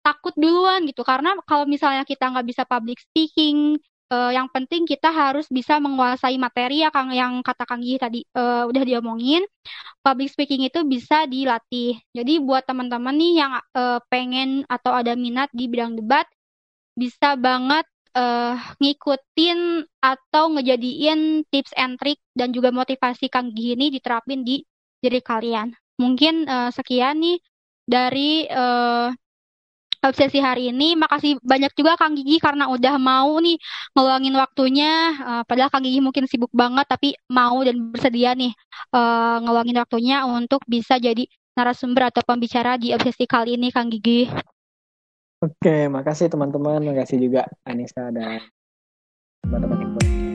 takut 0.01 0.33
duluan 0.37 0.83
gitu. 0.89 1.01
Karena 1.05 1.37
kalau 1.45 1.65
misalnya 1.69 2.03
kita 2.05 2.29
nggak 2.29 2.47
bisa 2.47 2.63
public 2.65 2.99
speaking 2.99 3.77
uh, 4.11 4.31
yang 4.35 4.51
penting 4.51 4.83
kita 4.83 5.09
harus 5.09 5.47
bisa 5.47 5.79
menguasai 5.79 6.35
materi 6.35 6.83
ya 6.83 6.91
Kang 6.91 7.15
yang 7.15 7.39
kata 7.39 7.63
Kang 7.63 7.79
Gih 7.79 7.97
tadi 7.97 8.27
uh, 8.35 8.67
udah 8.67 8.83
diomongin. 8.83 9.47
Public 10.03 10.29
speaking 10.35 10.67
itu 10.67 10.83
bisa 10.83 11.25
dilatih. 11.25 11.95
Jadi 12.11 12.43
buat 12.43 12.67
teman-teman 12.67 13.15
nih 13.15 13.33
yang 13.39 13.53
uh, 13.73 13.99
pengen 14.11 14.67
atau 14.67 14.91
ada 14.91 15.15
minat 15.15 15.47
di 15.55 15.71
bidang 15.71 15.95
debat 15.95 16.27
bisa 16.91 17.39
banget 17.39 17.87
uh, 18.19 18.59
ngikutin 18.83 19.87
atau 20.03 20.51
ngejadiin 20.59 21.47
tips 21.47 21.71
and 21.79 21.95
trick 21.95 22.19
dan 22.35 22.51
juga 22.51 22.69
motivasi 22.75 23.31
Kang 23.31 23.55
Gih 23.55 23.79
ini 23.79 23.89
diterapin 23.95 24.43
di 24.43 24.61
diri 25.01 25.23
kalian. 25.23 25.71
Mungkin 25.97 26.45
uh, 26.45 26.69
sekian 26.69 27.23
nih 27.23 27.39
dari 27.87 28.45
uh, 28.49 29.09
obsesi 30.09 30.41
hari 30.41 30.73
ini. 30.73 30.97
Makasih 30.97 31.37
banyak 31.41 31.71
juga 31.77 31.95
Kang 31.95 32.17
Gigi 32.17 32.41
karena 32.41 32.67
udah 32.67 32.97
mau 32.97 33.37
nih 33.37 33.57
ngeluangin 33.93 34.35
waktunya. 34.35 34.93
Uh, 35.21 35.43
padahal 35.45 35.69
Kang 35.69 35.85
Gigi 35.85 36.01
mungkin 36.01 36.25
sibuk 36.25 36.49
banget 36.51 36.89
tapi 36.89 37.13
mau 37.29 37.61
dan 37.61 37.77
bersedia 37.93 38.33
nih 38.33 38.51
uh, 38.93 39.37
ngeluangin 39.45 39.77
waktunya 39.77 40.25
untuk 40.25 40.65
bisa 40.65 40.97
jadi 40.97 41.23
narasumber 41.53 42.09
atau 42.09 42.23
pembicara 42.23 42.79
di 42.79 42.95
obsesi 42.95 43.29
kali 43.29 43.55
ini 43.55 43.69
Kang 43.69 43.91
Gigi. 43.93 44.25
Oke, 45.41 45.89
makasih 45.89 46.29
teman-teman. 46.29 46.85
Makasih 46.85 47.17
juga 47.17 47.49
Anissa 47.65 48.13
dan 48.13 48.45
teman-teman 49.41 50.30